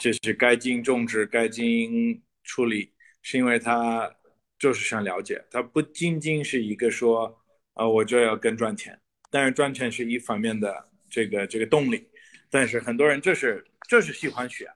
[0.00, 2.92] 就是该进行种植，该进行处理，
[3.22, 4.14] 是因为他
[4.58, 7.42] 就是想了解，他不仅仅是一个说，
[7.72, 9.00] 啊，我就要更赚钱，
[9.30, 12.06] 但是赚钱是一方面的这个这个动力，
[12.50, 14.70] 但是很多人就是就是喜欢学。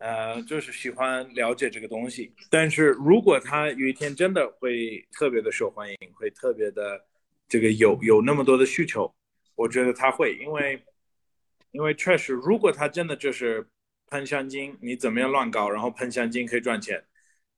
[0.00, 7.04] 呃，就是喜欢了解这个东西，但是如果他有一天真的会特别的受欢迎，会特别的
[7.48, 9.12] 这个有有那么多的需求，
[9.56, 10.80] 我觉得他会，因为
[11.72, 13.66] 因为确实，如果他真的就是
[14.06, 17.04] 喷香精，你怎么样乱搞，然后喷香精可以赚钱，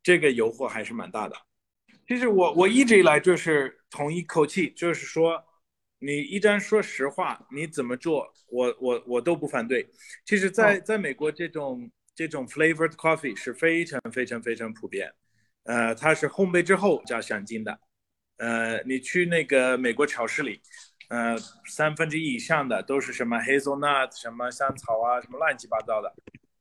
[0.03, 1.37] 这个诱惑还是蛮大的。
[2.09, 5.45] 其实我我一直以来就是同一口气，就是说，
[5.99, 9.87] 你一旦说实话，你怎么做，我我我都不反对。
[10.25, 11.91] 其实，在在美国这种。
[12.15, 15.11] 这种 flavored coffee 是非常非常非常普遍，
[15.63, 17.81] 呃，它是烘焙之后加香精的，
[18.37, 20.61] 呃，你去那个美国超市里，
[21.09, 21.35] 呃，
[21.67, 26.13] 三分之一以上的都是什么 hazelnut 什么香草啊，什么乱七八糟的，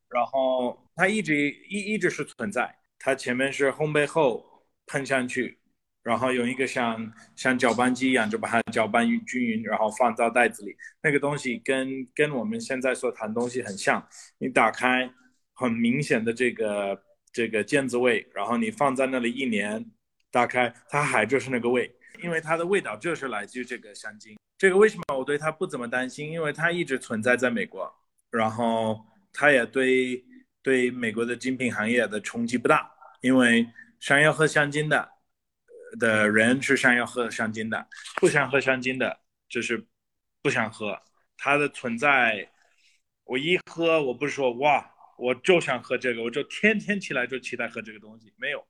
[0.07, 1.35] 然后它一直
[1.67, 5.59] 一一直是存在，它前面是烘焙后喷上去，
[6.03, 14.07] 然后用一个像像搅拌机一样就把它搅拌均匀，然后放到袋子里，那个东西跟跟我们现在所谈东西很像，
[14.37, 15.11] 你打开。
[15.59, 17.03] 很明显的这个
[17.33, 19.85] 这个腱子味，然后你放在那里一年，
[20.31, 24.37] 打开它还就是那个味，因为它的味道就是来自于这个香精。
[24.57, 26.31] 这个为什么我对它不怎么担心？
[26.31, 27.93] 因为它一直存在在美国，
[28.31, 30.23] 然后它也对
[30.61, 33.67] 对美国的精品行业的冲击不大，因为
[33.99, 35.09] 想要喝香精的
[35.99, 39.19] 的人是想要喝香精的，不想喝香精的
[39.49, 39.85] 就是
[40.41, 40.97] 不想喝。
[41.35, 42.49] 它的存在，
[43.25, 44.95] 我一喝我不是说哇。
[45.19, 48.33] 我就想喝这个，我就天天起来就期待喝这个东西。
[48.37, 48.65] 没有，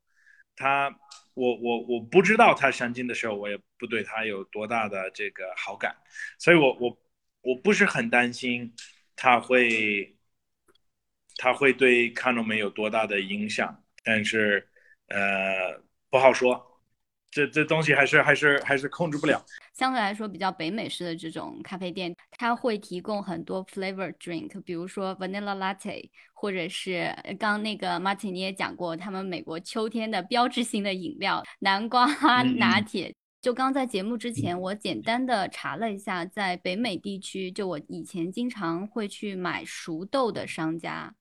[0.56, 0.90] 他，
[1.34, 5.96] 我我我不知道他香精的时候，我也不对他有多大的这个好感，
[6.38, 6.98] 所以我我
[7.42, 8.74] 我不是很担心
[9.16, 10.18] 他会
[11.38, 14.68] 他会对卡农没有多大的影响，但是
[15.08, 16.69] 呃不好说。
[17.32, 19.44] 这这东西还是还是还是控制不了。
[19.74, 32.06] 相对来说，比较北美式的这种咖啡店，它会提供很多 flavor drink，比如说 vanilla latte，或者是刚那个 Martin 你也讲过，他们美国秋天的标志性的饮料南瓜
[32.44, 33.14] 拿铁。
[33.42, 41.14] 就刚在节目之前，我简单的查了一下，在北美地区，就我以前经常会去买熟豆的商家。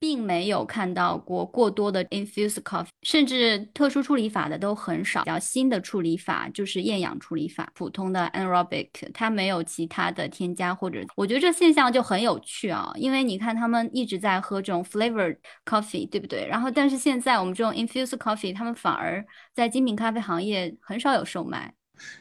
[0.00, 5.22] 并没有看到过过多的 infused coffee，甚至特殊处理法的都很少。
[5.24, 11.04] 比较新的处理法就是厌氧处理法，普通的 anaerobic，它没有其他的添加或者。
[11.16, 16.46] 我觉得这现象就很有趣啊，因为你看他们一直在喝这种 flavored coffee，对不对？
[16.46, 21.74] 然后但是现在我们这种 infused coffee，他们反而在精品咖啡行业很少有售卖。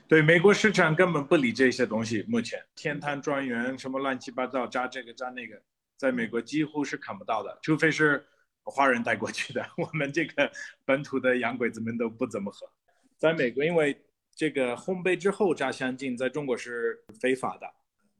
[0.08, 2.26] 对，美国市场根本不理这些东西。
[2.28, 5.62] 目前天坛庄园什么乱七八糟，加这个加那个。
[5.98, 8.24] 在美国几乎是看不到的，除非是
[8.64, 9.66] 华人带过去的。
[9.78, 10.52] 我们这个
[10.86, 12.72] 本土的洋鬼子们都不怎么喝。
[13.18, 14.00] 在美国，因为
[14.36, 17.68] 这个烘焙之后加香精，在中国是非法的，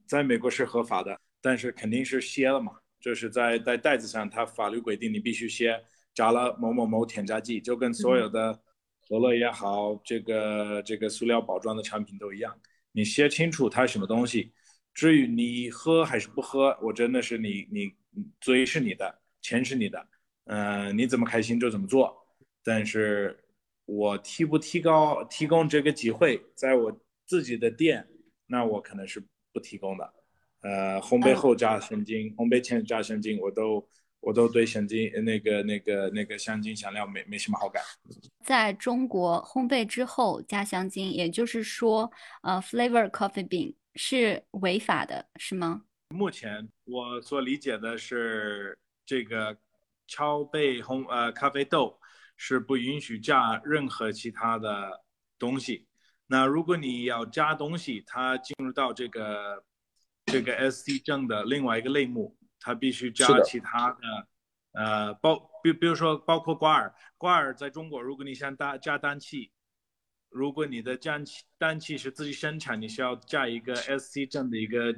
[0.08, 5.80] 在美国是合法的，但是肯定是歇了嘛，就是在在袋子上，它法律规定你必须写
[6.16, 8.60] 加了某某某添加剂，就跟所有的
[9.08, 12.60] 可乐也好，这个这个塑料包装的产品都一样，
[12.92, 14.52] 你写清楚它什么东西。
[14.98, 17.94] 至于你喝还是不喝，我真的是你你
[18.42, 20.08] 嘴是你的，钱是你的，
[20.46, 22.18] 嗯，你怎么开心就怎么做。
[22.64, 23.38] 但是
[23.86, 28.08] 我提不提高提供这个机会，在我自己的店，
[28.48, 30.14] 那我可能是不提供的。
[30.62, 33.88] 呃，烘焙后加香精，烘焙前加香精，我都
[34.20, 37.84] 我都对香精那个那个那个香精香料没没什么好感。
[38.44, 42.12] 在中国，烘焙之后加香精，也就是说，
[42.42, 43.76] 呃，flavor coffee bean。
[43.98, 45.84] 是违法的，是吗？
[46.10, 49.58] 目前我所理解的是，这个
[50.08, 52.00] 敲焙烘呃咖啡豆
[52.38, 55.04] 是不允许加任何其他的
[55.38, 55.88] 东西。
[56.28, 59.64] 那如果你要加东西，它进入到这个
[60.26, 64.28] 这个 SC 证的另外一个类目，它必须加其他的，
[64.74, 69.52] 呃，包比比如说包括瓜尔，瓜尔在中国，如果你想加加氮气。
[70.30, 74.94] 如果你的氮气氮气是自己生产，你需要加一个 SC 证的一个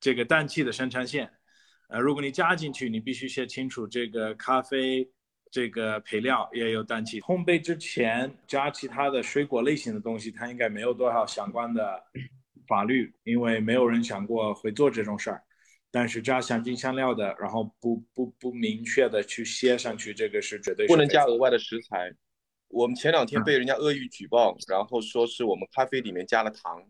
[0.00, 1.30] 这个氮气的生产线。
[1.88, 5.10] 呃，如果你加进去，你必须写清楚这个咖啡
[5.50, 7.20] 这个配料也有氮气。
[7.20, 12.00] 烘焙之前加其他的水果类型的东西，它应该没有多少相关的
[12.68, 15.42] 法律，因为没有人想过会做这种事儿。
[15.90, 22.14] 但是加香精香料的，然后不不不明确的去写上去，这个是绝对不能加额外的食材。
[22.70, 26.82] 我们前两天被人家恶意举报，然后说是我们咖啡里面加了糖，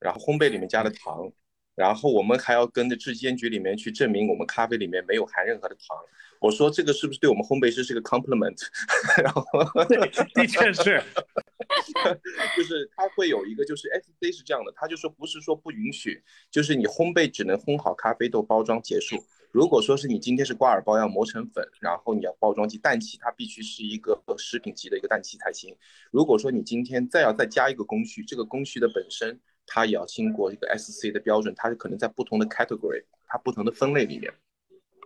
[0.00, 1.32] 然后烘焙里面加了糖，
[1.76, 5.96] 然后我们还要跟着质监局里面去证明我们咖啡里面没有含任何的糖。
[6.40, 8.58] 我说这个是不是对我们烘焙师是个 compliment？
[9.22, 9.44] 然后
[10.34, 11.00] 的确是，
[12.56, 16.20] 就是他会有一个就是 SC 是这样的，他就说不是说不允许，
[16.50, 19.24] 就是你烘焙只能烘好咖啡豆包装结束。
[19.52, 25.76] 如果说是你今天是挂耳包要磨成粉，然后你要包装机氮气，它必须是一个食品级的一个氮气才行。
[26.10, 34.32] 如果说你今天再要再加一个工序，这个工序的本身它也要经过一个 SC 的标准，它是可能在不同的 category，它不同的分类里面。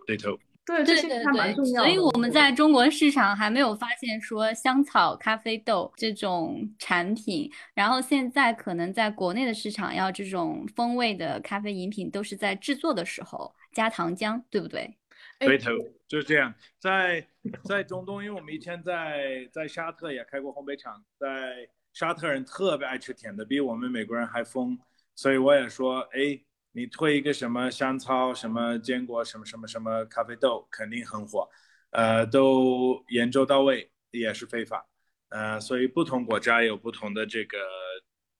[0.05, 0.39] 对头。
[0.65, 14.97] 对对对对，所以我们在中国市场还没有发现说香草咖啡豆这种产品，然后现在可能在国内的市场要这种风味的咖啡饮品，都是在制作的时候加糖浆，对不对？
[15.39, 15.71] 对头，
[16.07, 16.51] 就是这样。
[16.79, 17.27] 在
[17.63, 24.75] 在中东，因为我们以前在在沙特也开过烘焙厂，在沙特人特别爱吃甜的，比我们美国人还疯，
[25.13, 26.41] 所以我也说，哎。
[26.73, 31.49] 你推一个什么香草、什么坚果、什么什么什么咖啡豆，肯定很火，
[31.89, 34.85] 呃，都研究到位也是非法，
[35.29, 37.57] 呃，所以不同国家有不同的这个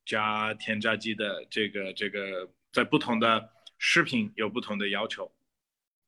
[0.05, 5.31] 加添加剂的这个这个，在不同的食品有不同的要求。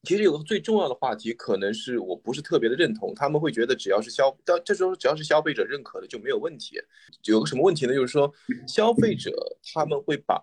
[0.04, 6.80] 其实有个最重要的话题，可能是我不是特别的认同，他们会觉得只要是消，到这时候只要是消费者认可的就没有问题。
[7.24, 7.94] 有个什么问题呢？
[7.94, 8.34] 就是说
[8.68, 9.32] 消费者
[9.74, 10.40] 他们会把。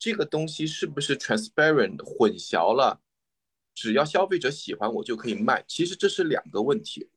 [0.00, 3.00] 这个东西是不是 transparent 混淆了？
[3.74, 5.64] 只要消费者喜欢，我就可以卖。
[5.66, 7.10] 其实这是两个问题。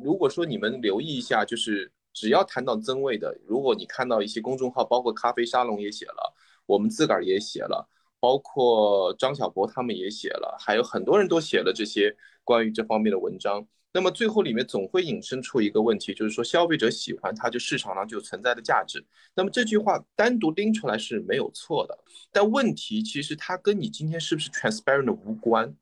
[0.00, 6.32] 如果说你们留意一下，就是只要谈到增味的，如果你看到一些公众号，包括咖啡沙龙也写了，
[6.64, 7.88] 我们自个儿也写了，
[8.20, 13.66] 包括张小博他们也写了，还有很多人都写了这些关于这方面的文章。
[13.92, 19.02] 那么最后里面总会引申出一个问题，就是说消费者喜欢它，就市场上就存在的价值。
[19.34, 21.98] 那么这句话单独拎出来是没有错的，
[22.30, 25.74] 但问题其实它跟你今天是不是 transparent 无关。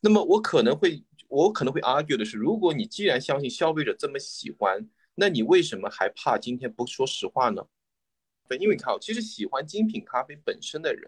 [0.00, 7.64] 那么我可能会我可能会 argue 的是，如果你既然相信消费者这么喜欢那你为什么还怕今天不说实话呢？
[8.46, 11.02] 对，因为你看，其实喜欢精品咖啡本身的人，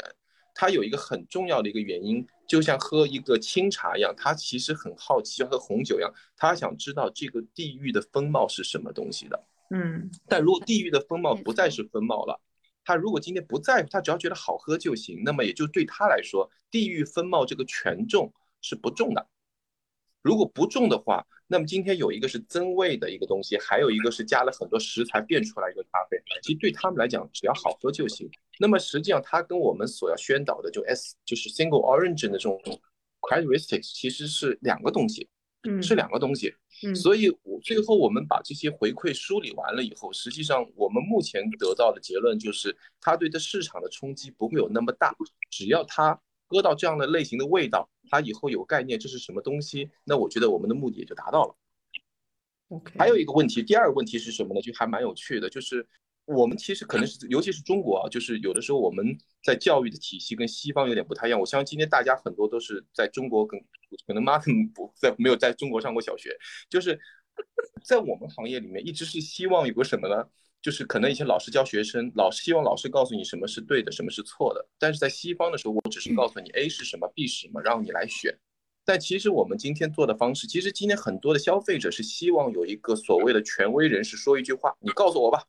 [0.58, 9.44] 他有一个很重要的一个原因，就像喝一个清茶一样，他其实很好奇，像喝红酒一样，他想知道这个地域的风貌是什么东西的。
[9.70, 12.40] 嗯，但如果地域的风貌不再是风貌了，
[12.84, 19.28] 他如果今天不在乎，他只要觉得好喝就行，那么也就对他来说，地域风貌这个权重是不重的。
[20.22, 28.28] 如果不重的话，那么今天有一个是增味的一个东西，还有一个是加了很多食材变出来一个咖啡，其实对他们来讲，只要好喝就行。
[28.58, 32.60] 那么实际上，它跟我们所要宣导的就 S 就是 single origin 的这种
[33.20, 35.28] characteristics 其实是两个东西，
[35.68, 36.54] 嗯是两个东西。
[36.82, 45.14] 嗯所以我最后我们把这些回馈梳理完了以后，实际上我们目前得到的结论就是，它对这市场的冲击不会有那么大，
[45.50, 51.56] 只要它喝到这样的类型的味道，它以后有概念这是什么东西，那我觉得我们的目的也就达到了。
[52.68, 54.60] OK，还有一个问题，第二个问题是什么呢？
[54.60, 55.86] 就还蛮有趣的，就是
[56.24, 61.38] 我们其实可能是，尤其是中国啊，就是有的时候我们在教育的体系跟西方有点不太一样。
[61.38, 63.60] 我相信今天大家很多都是在中国跟
[64.06, 66.36] 可能 Martin 不在没有在中国上过小学，
[66.68, 66.98] 就是
[67.84, 70.28] 在我们行业里面一直是希望有个什么呢？
[70.62, 74.68] 就是可能以前老师教学生，老师希望老师告诉你什么是对的，什么是错的。
[74.78, 78.36] 但是在西方的时候，我只是告诉你 A 是什么，B 是什么，让你来选。
[78.88, 85.42] 但其实我们今天做的方式，其实今天很多的消费者是希望有一个所谓的权威人士说一句话，你告诉我吧，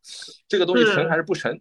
[0.47, 1.55] 这个东西成还是不成？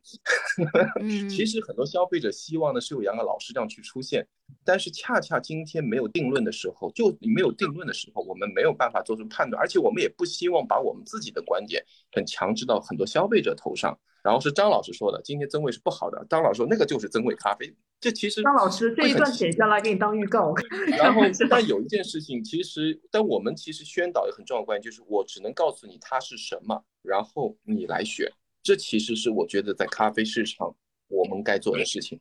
[1.03, 4.27] 嗯其实很多消费者希望的是有两个老师这样去出现，
[4.65, 13.99] 但是恰恰今天没有定论的时候，就你没有定论的时候，我们没有办法做出判断，而且我们也不希望把我们自己的观点很强制到很多消费者头上。
[14.23, 16.27] 然后是张老师说的，今天增味是不好的。
[16.29, 20.53] 张老师说那个就是增味咖啡，这其实张老师这一段会很奇剪下来给你当预告。
[20.99, 28.29] 然后，但有一件事情，其实，但我们其实宣导一个很重要的观点，就是我只能告诉你它是什么，然后你来选。
[28.65, 30.75] 这其实是我觉得在咖啡市场
[31.07, 32.19] 我们该做的事情。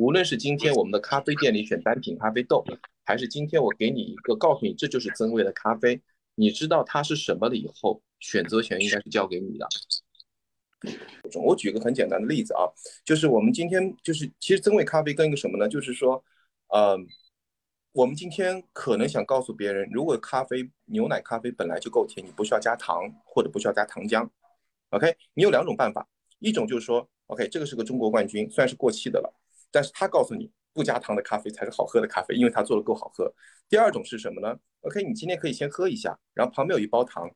[0.00, 2.64] 无论是今天我们的咖啡店里选单品咖啡豆，
[3.04, 6.00] 还是今天我给你一个告诉你这就是增味的咖啡，
[6.36, 9.68] 你知道它是什么了以后，选择权应该是交给你的。
[11.44, 12.64] 我举个很简单的例子啊，
[13.04, 15.68] 就是我们今天就是其实增味咖啡跟一个什么呢？
[15.68, 16.24] 就是说，
[16.68, 16.98] 呃，
[17.92, 24.26] 我们今天可能想告诉别人，如果咖啡牛奶咖啡本来就够甜，你不需要加糖或者不需要加糖浆。
[24.88, 26.08] OK，你有两种办法，
[26.38, 29.39] 一种就是说，OK，这个是个中国冠军，算是过气的了，
[29.70, 33.32] 但是他告诉你不加糖的咖啡才是好喝的咖啡，因为他做的够好喝。
[33.68, 37.30] 第二种是什么呢？OK，你今天可以先喝一下，然后旁边有一包糖，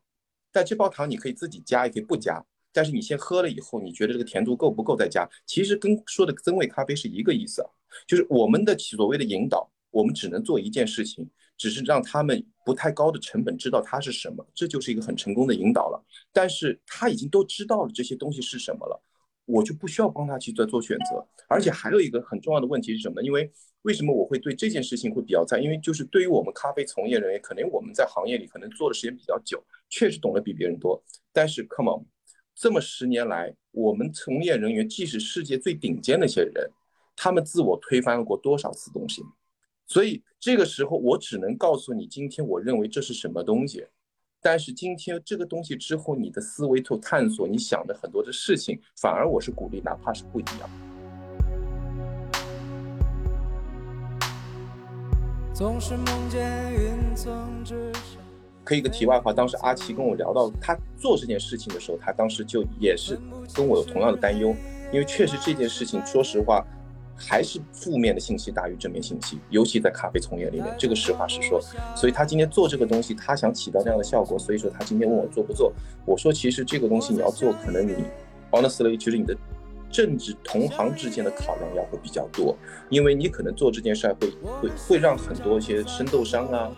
[0.51, 2.43] 但这包糖你可以自己加，也可以不加。
[2.73, 5.29] 但是你先喝了以后，你觉得这个甜度够不够再加？
[5.45, 7.69] 其实跟说的增味咖啡是一个意思啊，
[8.05, 16.05] 就是我们的所谓的引导，我们只能做一件事情，只是让他们不太高的成本知道它是什么，这就是一个很成功的引导了。
[16.33, 19.01] 但是他已经都知道了这些东西是什么了，
[19.45, 21.25] 我就不需要帮他去再做选择。
[21.47, 23.21] 而且还有一个很重要的问题是什么？
[23.23, 23.51] 因为
[23.83, 25.59] 为什么我会对这件事情会比较在？
[25.59, 31.01] 因为就是对于我们咖啡从业人员，可能我们在行业里可能做的时间比较久，确实懂得比别人多。
[31.31, 32.05] 但是 come on。
[32.57, 36.71] 这么十年来，我们从业人员，即使世界最顶尖的一些人，
[37.13, 39.21] 他们自我推翻过多少次东西？
[39.85, 43.85] 所以这个时候，我只能告诉你，今天我认为这是什么东西。
[44.45, 50.69] 但是今天这个东西之后，你的思维去探索，你想的很多的事情，反而我是鼓励，哪怕是不一样。
[55.51, 58.21] 总是梦见云层之上。
[58.63, 63.19] 可以一个题外话，当时阿奇跟我聊到他做这件事情的时候，他当时就也是
[63.51, 64.55] 跟我有同样的担忧，
[64.93, 66.63] 因为确实这件事情，说实话，
[67.15, 71.59] 还是负面的信息大于正面信息，尤其在咖啡从业里面，这个实话实说。
[71.95, 75.73] 所以他今天做这个东西，他想起到这样的效果，所以说他今天问我做不做，
[76.05, 77.93] 我说其实这个东西你要做，可能你
[78.51, 79.35] honestly 其实你的
[79.89, 82.53] 政治同行之间的考量要会比较多，
[82.89, 84.29] 因为你可能做这件事儿会
[84.59, 86.69] 会会让很多一些生豆商啊，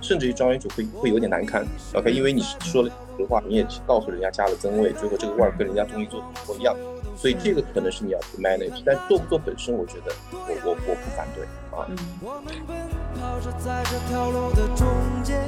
[0.00, 1.66] 甚至于庄园主会会有点难堪。
[1.92, 6.74] OK，因为你说了实话，你也告诉人家加了增味，最后这个味儿跟人家东西做的不一样，
[7.16, 8.82] 所以这个可能是你要去 manage。
[8.84, 11.86] 但做不做本身，我觉得我我我不反对啊。
[12.20, 12.76] 我们奔
[13.20, 14.86] 跑着在这条路的中
[15.22, 15.42] 间，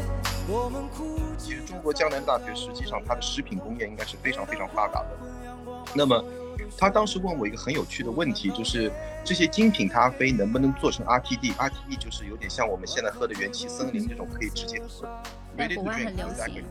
[0.49, 5.11] 我们哭其实中国江南大学实际上它的食品工业应该是非常非常发达的。
[5.95, 6.25] 那么
[6.77, 8.91] 他当时问我一个很有趣的问题，就是
[9.25, 15.07] 这些精品咖啡能不能做成 RTD？RTD 就是有点像我们现在喝的元气森林这种可以直接喝。
[15.57, 16.65] 在国外很流行。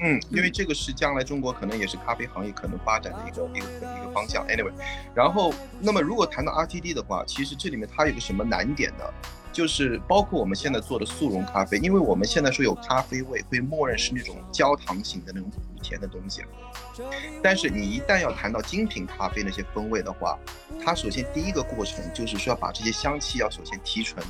[0.00, 4.46] 嗯，因为这个是将来中国可能也是咖啡行业可能发展的一个一个一个方向。
[4.46, 4.72] Anyway，
[5.14, 9.04] 然后那么如果谈到 RTD 的话，其实这里面它有个什么难点呢？
[9.50, 16.42] 就是包括我们现在做的速溶咖啡，因为我们现在说有咖啡味，会默认是那种焦糖型的那种苦甜的东西。
[17.42, 20.38] 但是你一旦要谈到精品咖啡那些风味的话，
[20.84, 24.24] 它首先第一个过程就是说要把这些香气要首先提纯。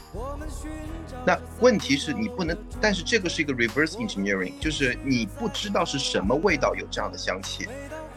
[1.26, 7.68] 那问题是你不能，但是这个是一个 reverse engineering，就是你不知道是什么味道有这样的香气，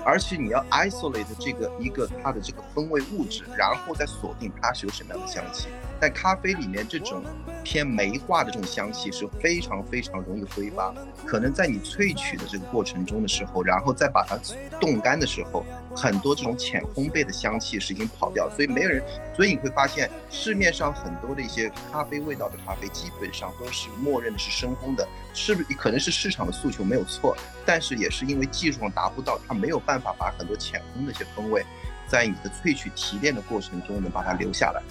[0.04, 5.68] 而且你要 isolate 这个一个它的这个风味物质，然后再锁定它是有什么样的香气。
[6.00, 7.24] 在咖啡里面，这种
[7.64, 10.94] 偏梅化的这种香气是非常非常容易挥发，
[11.26, 14.36] 可能在你萃取的这个过程中的时候，然后再把它
[14.80, 15.64] 冻干的时候，
[15.96, 19.04] 很多这种浅烘焙的香气是已经跑掉，所以没有人，
[19.36, 25.74] 所以你会发现市面上很多的一些咖啡味道的咖啡，基本上都是默认的是深烘的，是不是？
[25.76, 27.36] 可能是市场的诉求没有错，
[27.66, 31.66] 但是也是因为技术上达不到，它没有办法把很多浅烘的一些风味，
[32.08, 34.82] 在你的萃取提炼的过程中能把它留下来。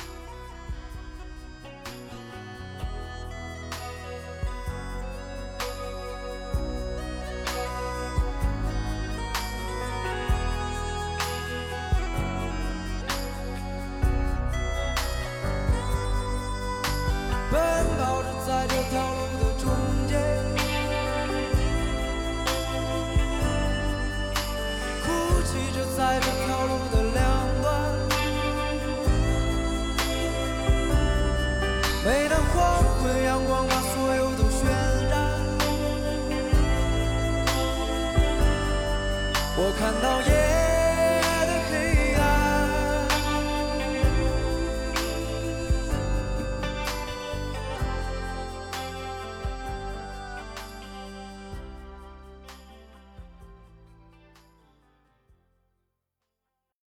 [39.80, 40.39] 看到夜